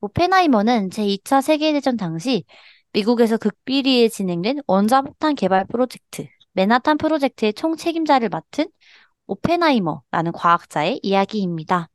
[0.00, 2.44] 오펜하이머는 제2차 세계대전 당시
[2.92, 8.66] 미국에서 극비리에 진행된 원자폭탄 개발 프로젝트, 맨하탄 프로젝트의 총 책임자를 맡은
[9.26, 11.88] 오펜하이머라는 과학자의 이야기입니다.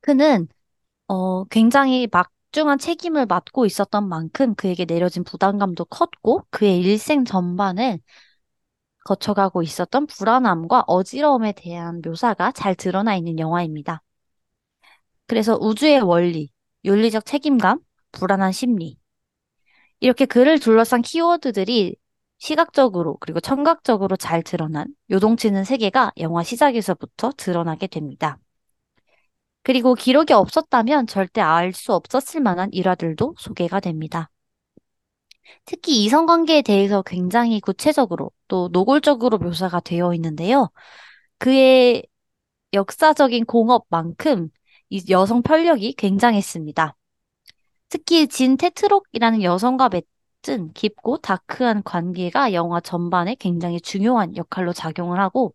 [0.00, 0.48] 그는
[1.08, 8.00] 어, 굉장히 막 중한 책임을 맡고 있었던 만큼 그에게 내려진 부담감도 컸고 그의 일생 전반을
[9.04, 14.02] 거쳐가고 있었던 불안함과 어지러움에 대한 묘사가 잘 드러나 있는 영화입니다.
[15.26, 16.50] 그래서 우주의 원리,
[16.84, 17.80] 윤리적 책임감,
[18.12, 18.98] 불안한 심리.
[20.00, 21.96] 이렇게 그를 둘러싼 키워드들이
[22.38, 28.38] 시각적으로 그리고 청각적으로 잘 드러난 요동치는 세계가 영화 시작에서부터 드러나게 됩니다.
[29.68, 34.30] 그리고 기록이 없었다면 절대 알 수 없었을 만한 일화들도 소개가 됩니다.
[35.66, 40.70] 특히 이성관계에 대해서 굉장히 구체적으로 또 노골적으로 묘사가 되어 있는데요.
[41.38, 42.02] 그의
[42.72, 44.48] 역사적인 공업만큼
[44.88, 46.96] 이 여성 편력이 굉장했습니다.
[47.90, 55.54] 특히 진 테트록이라는 여성과 맺은 깊고 다크한 관계가 영화 전반에 굉장히 중요한 역할로 작용을 하고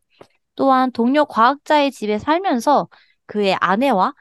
[0.55, 2.89] 또한 동료 과학자의 집에 살면서
[3.33, 4.13] 그의 아내와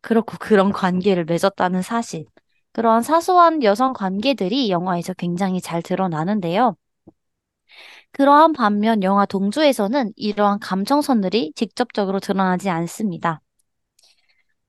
[0.00, 2.24] 그렇고 그런 관계를 맺었다는 사실.
[2.72, 6.76] 그러한 사소한 여성 관계들이 영화에서 굉장히 잘 드러나는데요.
[8.10, 13.40] 그러한 반면 영화 동주에서는 이러한 감정선들이 직접적으로 드러나지 않습니다.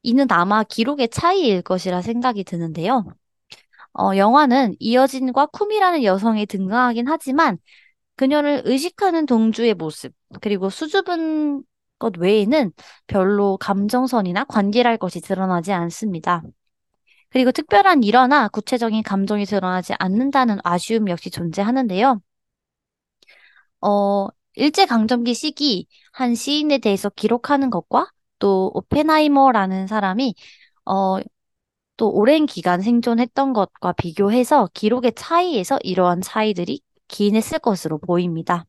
[0.03, 3.05] 이는 아마 기록의 차이일 것이라 생각이 드는데요.
[3.93, 7.57] 어, 영화는 이어진과 쿰이라는 여성이 등장하긴 하지만
[8.17, 11.63] 그녀를 의식하는 동주의 모습, 그리고 수줍은
[12.03, 12.71] 것 외에는
[13.07, 16.43] 별로 감정선이나 관계랄 것이 드러나지 않습니다.
[17.29, 22.21] 그리고 특별한 일화나 구체적인 감정이 드러나지 않는다는 아쉬움 역시 존재하는데요.
[23.81, 30.35] 어, 일제강점기 시기 한 시인에 대해서 기록하는 것과 또 오펜하이머라는 사람이
[30.85, 31.19] 어,
[31.97, 38.65] 또 오랜 기간 생존했던 것과 비교해서 기록의 차이에서 이러한 차이들이 기인했을 것으로 보입니다.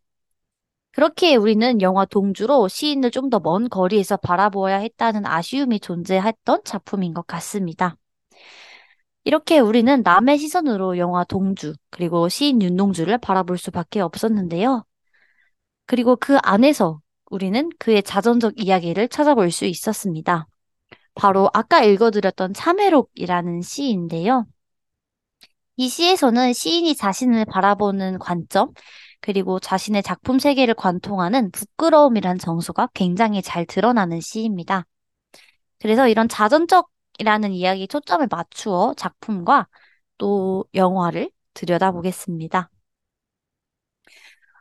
[0.94, 7.26] 그렇게 우리는 영화 동주로 시인을 좀 더 먼 거리에서 바라보아야 했다는 아쉬움이 존재했던 작품인 것
[7.26, 7.96] 같습니다.
[9.24, 14.84] 이렇게 우리는 남의 시선으로 영화 동주, 그리고 시인 윤동주를 바라볼 수밖에 없었는데요.
[15.86, 20.46] 그리고 그 안에서 우리는 그의 자전적 이야기를 찾아볼 수 있었습니다.
[21.14, 24.46] 바로 아까 읽어드렸던 참회록이라는 시인데요.
[25.76, 28.72] 이 시에서는 시인이 자신을 바라보는 관점,
[29.24, 34.84] 그리고 자신의 작품 세계를 관통하는 부끄러움이란 정서가 굉장히 잘 드러나는 시입니다.
[35.80, 39.68] 그래서 이런 자전적이라는 이야기에 초점을 맞추어 작품과
[40.18, 42.70] 또 영화를 들여다보겠습니다.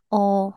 [0.09, 0.53] 어,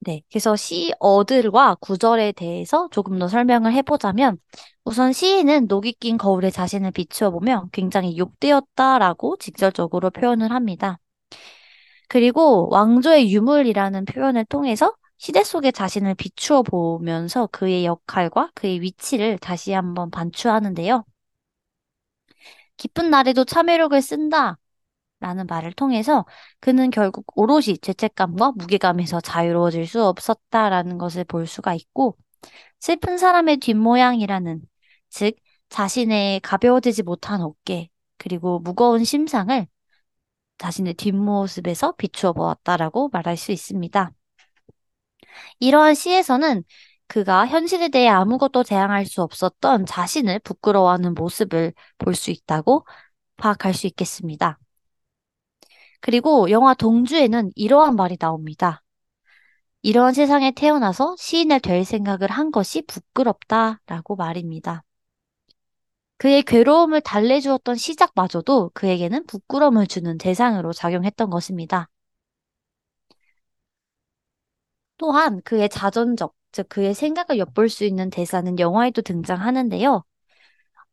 [0.00, 0.22] 네.
[0.30, 4.38] 그래서 시 어들과 구절에 대해서 조금 더 설명을 해보자면,
[4.84, 10.98] 우선 시인은 녹이 낀 거울에 자신을 비추어 보며 굉장히 욕되었다라고 직설적으로 표현을 합니다.
[12.08, 19.72] 그리고 왕조의 유물이라는 표현을 통해서 시대 속의 자신을 비추어 보면서 그의 역할과 그의 위치를 다시
[19.72, 21.04] 한번 반추하는데요.
[22.76, 24.58] 기쁜 날에도 참회력을 쓴다.
[25.20, 26.26] 라는 말을 통해서
[26.60, 32.18] 그는 결국 오롯이 죄책감과 무게감에서 자유로워질 수 없었다라는 것을 볼 수가 있고,
[32.80, 34.62] 슬픈 사람의 뒷모양이라는,
[35.10, 35.36] 즉,
[35.70, 37.88] 자신의 가벼워지지 못한 어깨,
[38.18, 39.66] 그리고 무거운 심상을
[40.58, 44.12] 자신의 뒷모습에서 비추어 보았다라고 말할 수 있습니다.
[45.60, 46.64] 이러한 시에서는
[47.08, 52.86] 그가 현실에 대해 아무것도 대항할 수 없었던 자신을 부끄러워하는 모습을 볼 수 있다고
[53.36, 54.58] 파악할 수 있겠습니다.
[56.00, 58.82] 그리고 영화 동주에는 이러한 말이 나옵니다.
[59.82, 64.84] 이러한 세상에 태어나서 시인을 될 생각을 한 것이 부끄럽다라고 말입니다.
[66.18, 71.88] 그의 괴로움을 달래주었던 시작마저도 그에게는 부끄러움을 주는 대상으로 작용했던 것입니다.
[74.98, 80.04] 또한 그의 자전적, 즉 그의 생각을 엿볼 수 있는 대사는 영화에도 등장하는데요.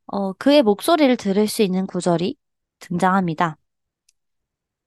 [0.08, 2.36] 어, 그의 목소리를 들을 수 있는 구절이
[2.80, 3.58] 등장합니다.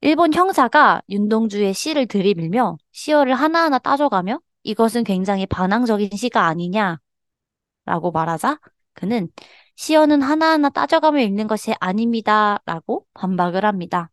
[0.03, 6.99] 일본 형사가 윤동주의 시를 들이밀며 시어를 하나하나 따져가며 이것은 굉장히 반항적인 시가 아니냐
[7.87, 8.59] 라고 말하자
[8.95, 9.28] 그는
[9.76, 14.10] 시어는 하나하나 따져가며 읽는 것이 아닙니다 라고 반박을 합니다.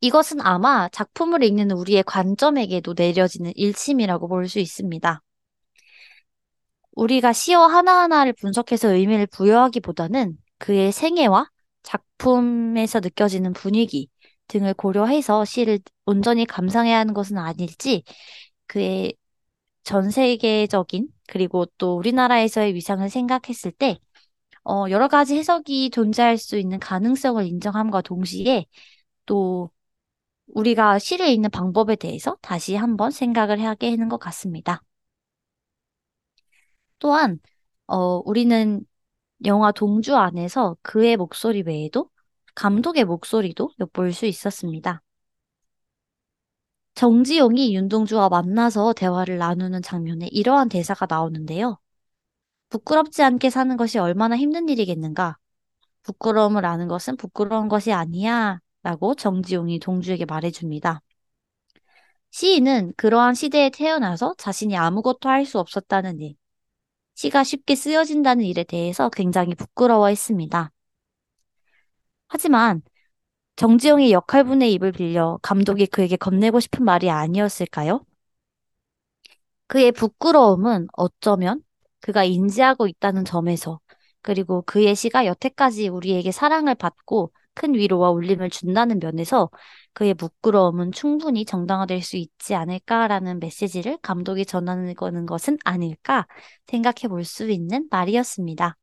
[0.00, 5.20] 이것은 아마 작품을 읽는 우리의 관점에게도 내려지는 일침이라고 볼 수 있습니다.
[6.92, 11.48] 우리가 시어 하나하나를 분석해서 의미를 부여하기보다는 그의 생애와
[11.82, 14.08] 작품에서 느껴지는 분위기
[14.48, 18.04] 등을 고려해서 시를 온전히 감상해야 하는 것은 아닐지
[18.66, 19.14] 그의
[19.84, 23.98] 전 세계적인 그리고 또 우리나라에서의 위상을 생각했을 때
[24.64, 28.66] 어, 여러 가지 해석이 존재할 수 있는 가능성을 인정함과 동시에
[29.26, 29.70] 또
[30.48, 34.82] 우리가 시를 읽는 방법에 대해서 다시 한번 생각을 하게 하는 것 같습니다.
[36.98, 37.38] 또한
[37.86, 38.84] 어, 우리는
[39.46, 42.10] 영화 동주 안에서 그의 목소리 외에도
[42.56, 45.03] 감독의 목소리도 엿볼 수 있었습니다.
[46.94, 51.78] 정지용이 윤동주와 만나서 대화를 나누는 장면에 이러한 대사가 나오는데요.
[52.70, 55.38] 부끄럽지 않게 사는 것이 얼마나 힘든 일이겠는가?
[56.04, 58.60] 부끄러움을 아는 것은 부끄러운 것이 아니야.
[58.82, 61.02] 라고 정지용이 동주에게 말해줍니다.
[62.32, 66.36] 시인은 그러한 시대에 태어나서 자신이 아무것도 할 수 없었다는 일,
[67.16, 70.72] 시가 쉽게 쓰여진다는 일에 대해서 굉장히 부끄러워했습니다.
[72.28, 72.82] 하지만
[73.56, 78.04] 정지용의 역할분의 입을 빌려 감독이 그에게 건네고 싶은 말이 아니었을까요?
[79.66, 81.62] 그의 부끄러움은 어쩌면
[82.00, 83.80] 그가 인지하고 있다는 점에서
[84.22, 89.48] 그리고 그의 시가 여태까지 우리에게 사랑을 받고 큰 위로와 울림을 준다는 면에서
[89.92, 94.94] 그의 부끄러움은 충분히 정당화될 수 있지 않을까라는 메시지를 감독이 전하는
[95.26, 96.26] 것은 아닐까
[96.66, 98.76] 생각해 볼 수 있는 말이었습니다.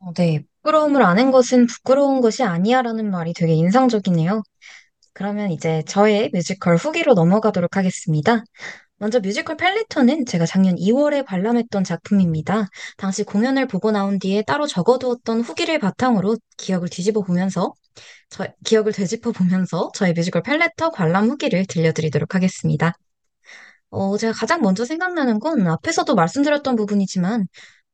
[0.00, 0.44] 어, 네.
[0.62, 4.42] 부끄러움을 아는 것은 부끄러운 것이 아니야라는 말이 되게 인상적이네요.
[5.12, 8.44] 그러면 이제 저의 뮤지컬 후기로 넘어가도록 하겠습니다.
[8.98, 12.68] 먼저 뮤지컬 팬레터는 제가 작년 2월에 관람했던 작품입니다.
[12.96, 17.72] 당시 공연을 보고 나온 뒤에 따로 적어두었던 후기를 바탕으로 기억을 되짚어 보면서
[18.28, 22.94] 저, 기억을 되짚어 보면서 저의 뮤지컬 팬레터 관람 후기를 들려드리도록 하겠습니다.
[23.90, 27.46] 어, 제가 가장 먼저 생각나는 건 앞에서도 말씀드렸던 부분이지만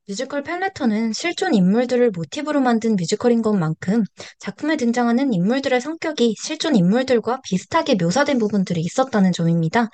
[0.07, 4.05] 뮤지컬 팬레터는 실존 인물들을 모티브로 만든 뮤지컬인 것만큼
[4.38, 9.88] 작품에 등장하는 인물들의 성격이 실존 인물들과 비슷하게 묘사된 부분들이 있었다는 점입니다.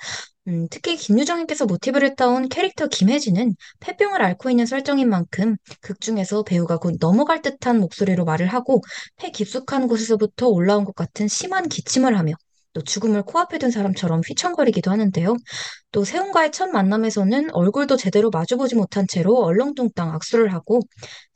[0.47, 6.77] 음, 특히 김유정님께서 모티브를 따온 캐릭터 김혜진은 폐병을 앓고 있는 설정인 만큼 극 중에서 배우가
[6.77, 8.81] 곧 넘어갈 듯한 목소리로 말을 하고
[9.15, 12.33] 폐 깊숙한 곳에서부터 올라온 것 같은 심한 기침을 하며
[12.73, 15.35] 또 죽음을 코앞에 둔 사람처럼 휘청거리기도 하는데요.
[15.91, 20.79] 또 세훈과의 첫 만남에서는 얼굴도 제대로 마주보지 못한 채로 얼렁뚱땅 악수를 하고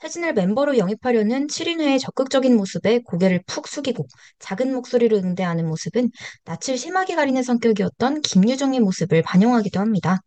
[0.03, 4.05] 혜진을 멤버로 영입하려는 7인회의 적극적인 모습에 고개를 푹 숙이고
[4.39, 6.09] 작은 목소리로 응대하는 모습은
[6.45, 10.19] 낯을 심하게 가리는 성격이었던 김유정의 모습을 반영하기도 합니다.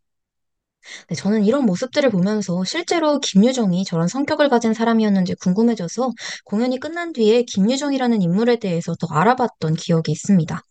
[1.09, 6.11] 네, 저는 이런 모습들을 보면서 실제로 김유정이 저런 성격을 가진 사람이었는지 궁금해져서
[6.45, 10.63] 공연이 끝난 뒤에 김유정이라는 인물에 대해서 더 알아봤던 기억이 있습니다.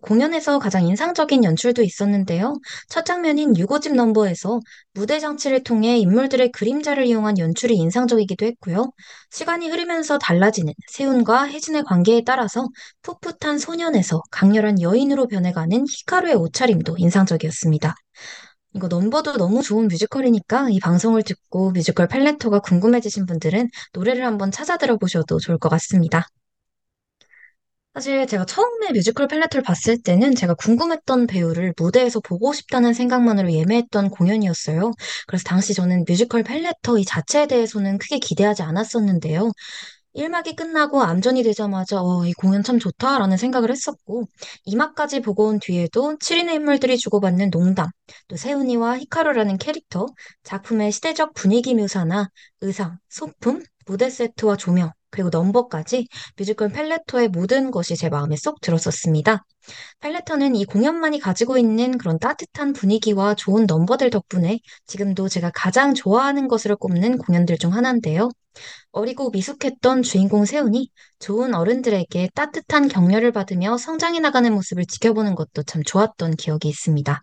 [0.00, 2.54] 공연에서 가장 인상적인 연출도 있었는데요.
[2.88, 4.60] 첫 장면인 유고집 넘버에서
[4.94, 8.92] 무대 장치를 통해 인물들의 그림자를 이용한 연출이 인상적이기도 했고요.
[9.30, 12.68] 시간이 흐르면서 달라지는 세훈과 해진의 관계에 따라서
[13.02, 17.94] 풋풋한 소년에서 강렬한 여인으로 변해가는 히카루의 옷차림도 인상적이었습니다.
[18.74, 24.76] 이거 넘버도 너무 좋은 뮤지컬이니까 이 방송을 듣고 뮤지컬 팬레터가 궁금해지신 분들은 노래를 한번 찾아
[24.78, 26.26] 들어보셔도 좋을 것 같습니다.
[27.94, 34.08] 사실 제가 처음에 뮤지컬 팬레터를 봤을 때는 제가 궁금했던 배우를 무대에서 보고 싶다는 생각만으로 예매했던
[34.08, 34.92] 공연이었어요.
[35.26, 39.52] 그래서 당시 저는 뮤지컬 팬레터 이 자체에 대해서는 크게 기대하지 않았었는데요.
[40.14, 44.24] 1막이 끝나고 암전이 되자마자 어, 이 공연 참 좋다라는 생각을 했었고
[44.66, 47.88] 2막까지 보고 온 뒤에도 7인의 인물들이 주고받는 농담,
[48.28, 50.06] 또 세훈이와 히카루라는 캐릭터,
[50.44, 52.28] 작품의 시대적 분위기 묘사나
[52.60, 59.44] 의상, 소품, 무대 세트와 조명, 그리고 넘버까지 뮤지컬 팬레터의 모든 것이 제 마음에 쏙 들었었습니다.
[60.00, 66.48] 팬레터는 이 공연만이 가지고 있는 그런 따뜻한 분위기와 좋은 넘버들 덕분에 지금도 제가 가장 좋아하는
[66.48, 68.30] 것으로 꼽는 공연들 중 하나인데요.
[68.90, 75.82] 어리고 미숙했던 주인공 세훈이 좋은 어른들에게 따뜻한 격려를 받으며 성장해 나가는 모습을 지켜보는 것도 참
[75.84, 77.22] 좋았던 기억이 있습니다.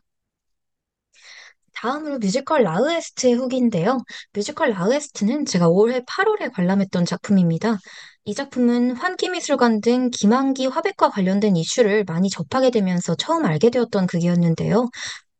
[1.82, 4.00] 다음으로 뮤지컬 라흐헤스트의 후기인데요.
[4.34, 7.78] 뮤지컬 라흐헤스트는 제가 올해 8월에 관람했던 작품입니다.
[8.26, 14.90] 이 작품은 환기미술관 등 김환기 화백과 관련된 이슈를 많이 접하게 되면서 처음 알게 되었던 극이었는데요.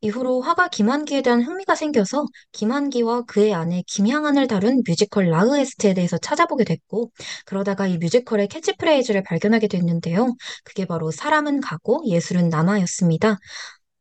[0.00, 6.64] 이후로 화가 김환기에 대한 흥미가 생겨서 김환기와 그의 아내 김향안을 다룬 뮤지컬 라흐헤스트에 대해서 찾아보게
[6.64, 7.10] 됐고,
[7.44, 10.34] 그러다가 이 뮤지컬의 캐치프레이즈를 발견하게 됐는데요.
[10.64, 13.36] 그게 바로 사람은 가고 예술은 남다였습니다.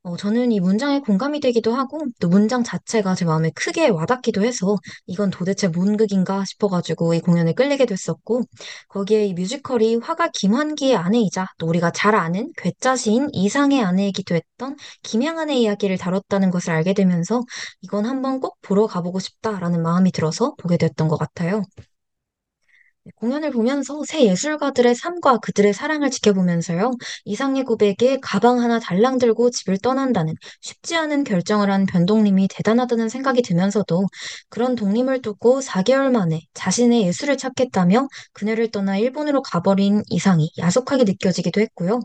[0.04, 4.78] 어, 저는 이 문장에 공감이 되기도 하고, 또 문장 자체가 제 마음에 크게 와닿기도 해서,
[5.08, 8.43] 이건 도대체 뭔 극인가 싶어가지고 이 공연에 끌리게 됐었고,
[8.88, 14.78] 거기에 이 뮤지컬이 화가 김환기의 아내이자, 또 우리가 잘 아는 괴짜 시인 이상의 아내이기도 했던
[15.04, 17.41] 김양한의 이야기를 다뤘다는 것을 알게 되면서,
[17.82, 21.64] 이건 한번 꼭 보러 가보고 싶다라는 마음이 들어서 보게 됐던 것 같아요.
[23.06, 26.91] 네, 공연을 보면서 새 예술가들의 삶과 그들의 사랑을 지켜보면서요,
[27.24, 33.41] 이상의 고백에 가방 하나 달랑 들고 집을 떠난다는 쉽지 않은 결정을 한 변동님이 대단하다는 생각이
[33.41, 34.06] 들면서도
[34.50, 41.62] 그런 독립을 두고 4개월 만에 자신의 예술을 찾겠다며 그녀를 떠나 일본으로 가버린 이상이 야속하게 느껴지기도
[41.62, 42.02] 했고요.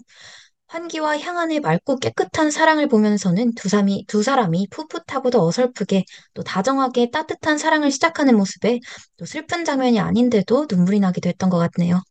[0.75, 6.05] 환기와 향한의 맑고 깨끗한 사랑을 보면서는 두 사람이, 두 사람이 풋풋하고도 어설프게
[6.35, 8.81] 또 다정하게 따뜻한 사랑을 시작하는 모습에
[9.17, 12.03] 또 슬픈 장면이 아닌데도 눈물이 나기도 했던 것 같네요.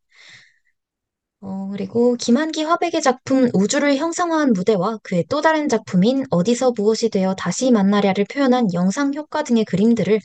[1.42, 7.36] 어, 그리고 김한기 화백의 작품 우주를 형상화한 무대와 그의 또 다른 작품인 어디서 무엇이 되어
[7.36, 10.22] 다시 만나랴를 표현한 영상 효과 등의 그림들을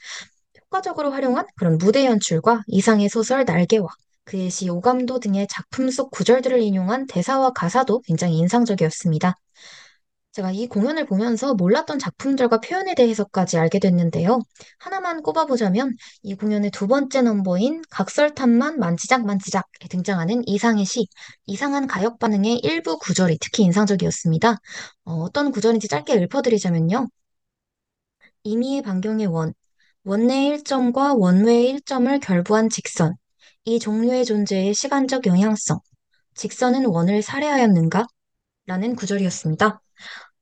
[0.62, 3.88] 효과적으로 활용한 그런 무대 연출과 이상의 소설 날개와
[4.28, 9.34] 그의 시 오감도 등의 작품 속 구절들을 인용한 대사와 가사도 굉장히 인상적이었습니다.
[10.32, 14.40] 제가 이 공연을 보면서 몰랐던 작품들과 표현에 대해서까지 알게 됐는데요.
[14.78, 21.06] 하나만 꼽아보자면 이 공연의 두 번째 넘버인 각설탄만 만지작 만지작에 등장하는 이상의 시,
[21.46, 24.58] 이상한 가역 반응의 일부 구절이 특히 인상적이었습니다.
[25.04, 27.08] 어, 떤 구절인지 짧게 읊어드리자면요.
[28.42, 29.54] 임의의 반경의 원,
[30.04, 33.16] 원내의 1점과 원외의 1점을 결부한 직선,
[33.64, 35.78] 이 종류의 존재의 시간적 영향성,
[36.34, 38.06] 직선은 원을 살해하였는가?
[38.66, 39.80] 라는 구절이었습니다.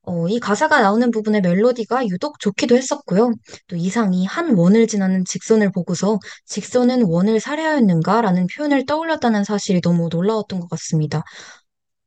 [0.03, 3.33] 어, 이 가사가 나오는 부분의 멜로디가 유독 좋기도 했었고요.
[3.69, 8.21] 또 이상이 한 원을 지나는 직선을 보고서 직선은 원을 살해하였는가?
[8.21, 11.25] 라는 표현을 떠올렸다는 사실이 너무 놀라웠던 것 같습니다.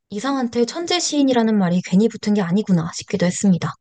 [0.10, 3.74] 이상한테 천재 시인이라는 말이 괜히 붙은 게 아니구나 싶기도 했습니다.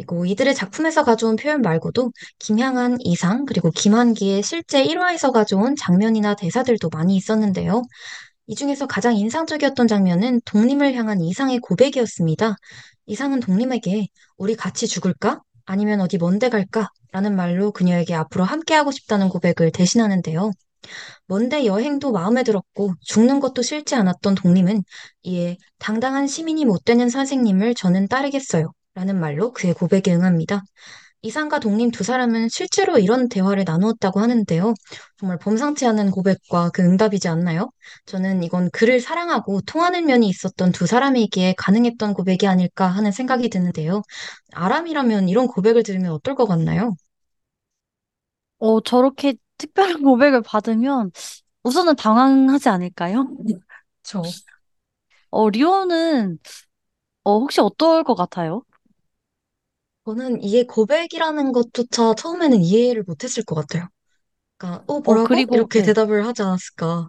[0.00, 6.88] 그리고 이들의 작품에서 가져온 표현 말고도 김향한, 이상, 그리고 김환기의 실제 1화에서 가져온 장면이나 대사들도
[6.88, 7.82] 많이 있었는데요.
[8.46, 12.56] 이 중에서 가장 인상적이었던 장면은 독림을 향한 이상의 고백이었습니다.
[13.06, 14.06] 이상은 독림에게
[14.38, 15.42] 우리 같이 죽을까?
[15.66, 16.88] 아니면 어디 먼데 갈까?
[17.12, 20.50] 라는 말로 그녀에게 앞으로 함께하고 싶다는 고백을 대신하는데요.
[21.26, 24.82] 먼데 여행도 마음에 들었고 죽는 것도 싫지 않았던 독림은
[25.24, 28.72] 이에 당당한 시민이 못 되는 선생님을 저는 따르겠어요.
[29.00, 30.62] 라는 말로 그의 고백에 응합니다.
[31.22, 34.74] 이상과 독림 두 사람은 실제로 이런 대화를 나누었다고 하는데요.
[35.18, 37.70] 정말 범상치 않은 고백과 그 응답이지 않나요?
[38.06, 44.02] 저는 이건 그를 사랑하고 통하는 면이 있었던 두 사람에게 가능했던 고백이 아닐까 하는 생각이 드는데요.
[44.52, 46.94] 아람이라면 이런 고백을 들으면 어떨 것 같나요?
[48.58, 51.10] 어, 저렇게 특별한 고백을 받으면
[51.64, 53.26] 우선은 당황하지 않을까요?
[54.02, 54.22] 저,
[55.30, 56.38] 어, 리오는
[57.24, 58.62] 어, 혹시 어떨 것 같아요?
[60.10, 63.88] 저는 이게 고백이라는 것조차 처음에는 이해를 못했을 것 같아요.
[64.58, 65.22] 그러니까, 어, 어, 뭐라고?
[65.22, 67.08] 그리고, 이렇게 네, 대답을 하지 않았을까.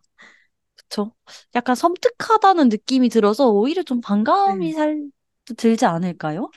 [0.76, 1.14] 그쵸.
[1.56, 4.74] 약간 섬뜩하다는 느낌이 들어서 오히려 좀 반감이 네.
[4.74, 5.10] 살,
[5.58, 6.54] 들지 않을까요?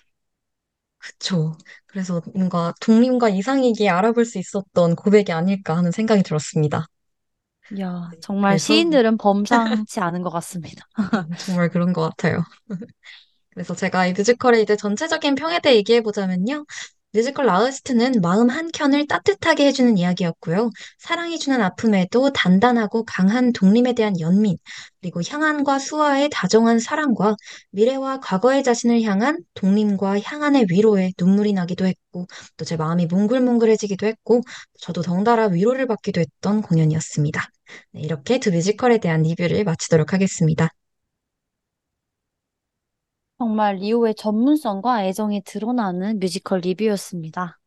[0.99, 1.57] 그쵸.
[1.87, 6.87] 그래서 뭔가 독림과 이상에게 알아볼 수 있었던 고백이 아닐까 하는 생각이 들었습니다.
[7.81, 8.19] 야, 네.
[8.21, 10.87] 정말 그래서 시인들은 범상치 않은 것 같습니다.
[11.29, 12.43] 음, 정말 그런 것 같아요.
[13.55, 16.65] 그래서 제가 이 뮤지컬의 이제 전체적인 평에 대해 얘기해 보자면요.
[17.13, 20.71] 뮤지컬 라흐헤스트는 마음 한켠을 따뜻하게 해주는 이야기였고요.
[20.99, 24.57] 사랑이 주는 아픔에도 단단하고 강한 동림에 대한 연민,
[25.01, 27.37] 그리고 향안과 수화의 다정한 사랑과
[27.71, 32.27] 미래와 과거의 자신을 향한 동림과 향안의 위로에 눈물이 나기도 했고,
[32.57, 34.41] 또 제 마음이 몽글몽글해지기도 했고,
[34.81, 37.49] 저도 덩달아 위로를 받기도 했던 공연이었습니다.
[37.93, 40.71] 네, 이렇게 두 뮤지컬에 대한 리뷰를 마치도록 하겠습니다.
[43.45, 47.61] 정말 리오의 전문성과 애정이 드러나는 뮤지컬 리뷰였습니다.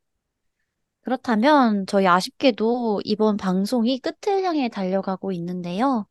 [1.02, 6.08] 그렇다면 저희 아쉽게도 이번 방송이 끝을 향해 달려가고 있는데요.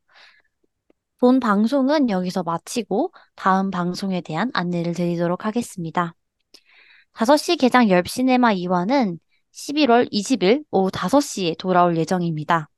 [1.19, 6.15] 본 방송은 여기서 마치고 다음 방송에 대한 안내를 드리도록 하겠습니다.
[7.11, 9.19] 5시 개장 열시네마 2화는
[9.51, 12.69] 11월 20일 오후 5시에 돌아올 예정입니다.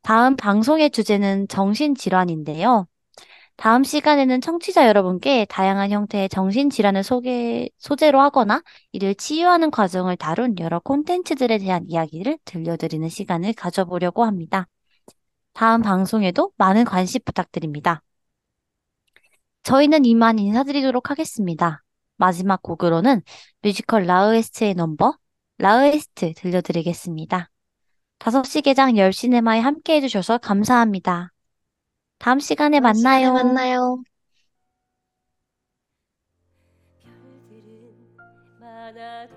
[0.00, 2.86] 다음 방송의 주제는 정신질환인데요.
[3.56, 10.78] 다음 시간에는 청취자 여러분께 다양한 형태의 정신질환을 소개, 소재로 하거나 이를 치유하는 과정을 다룬 여러
[10.78, 14.68] 콘텐츠들에 대한 이야기를 들려드리는 시간을 가져보려고 합니다.
[15.54, 18.02] 다음 방송에도 많은 관심 부탁드립니다.
[19.62, 21.82] 저희는 이만 인사드리도록 하겠습니다.
[22.18, 23.22] 마지막 곡으로는
[23.62, 25.16] 뮤지컬 라흐헤스트의 넘버,
[25.58, 27.50] 라흐헤스트 들려드리겠습니다.
[28.18, 31.32] 5시 개장 엷 씨네마에 함께 해주셔서 감사합니다.
[32.18, 33.32] 다음 시간에 다음 시간에 만나요.
[33.32, 34.02] 만나요.
[37.02, 38.16] 별들은
[38.60, 39.35] 많아도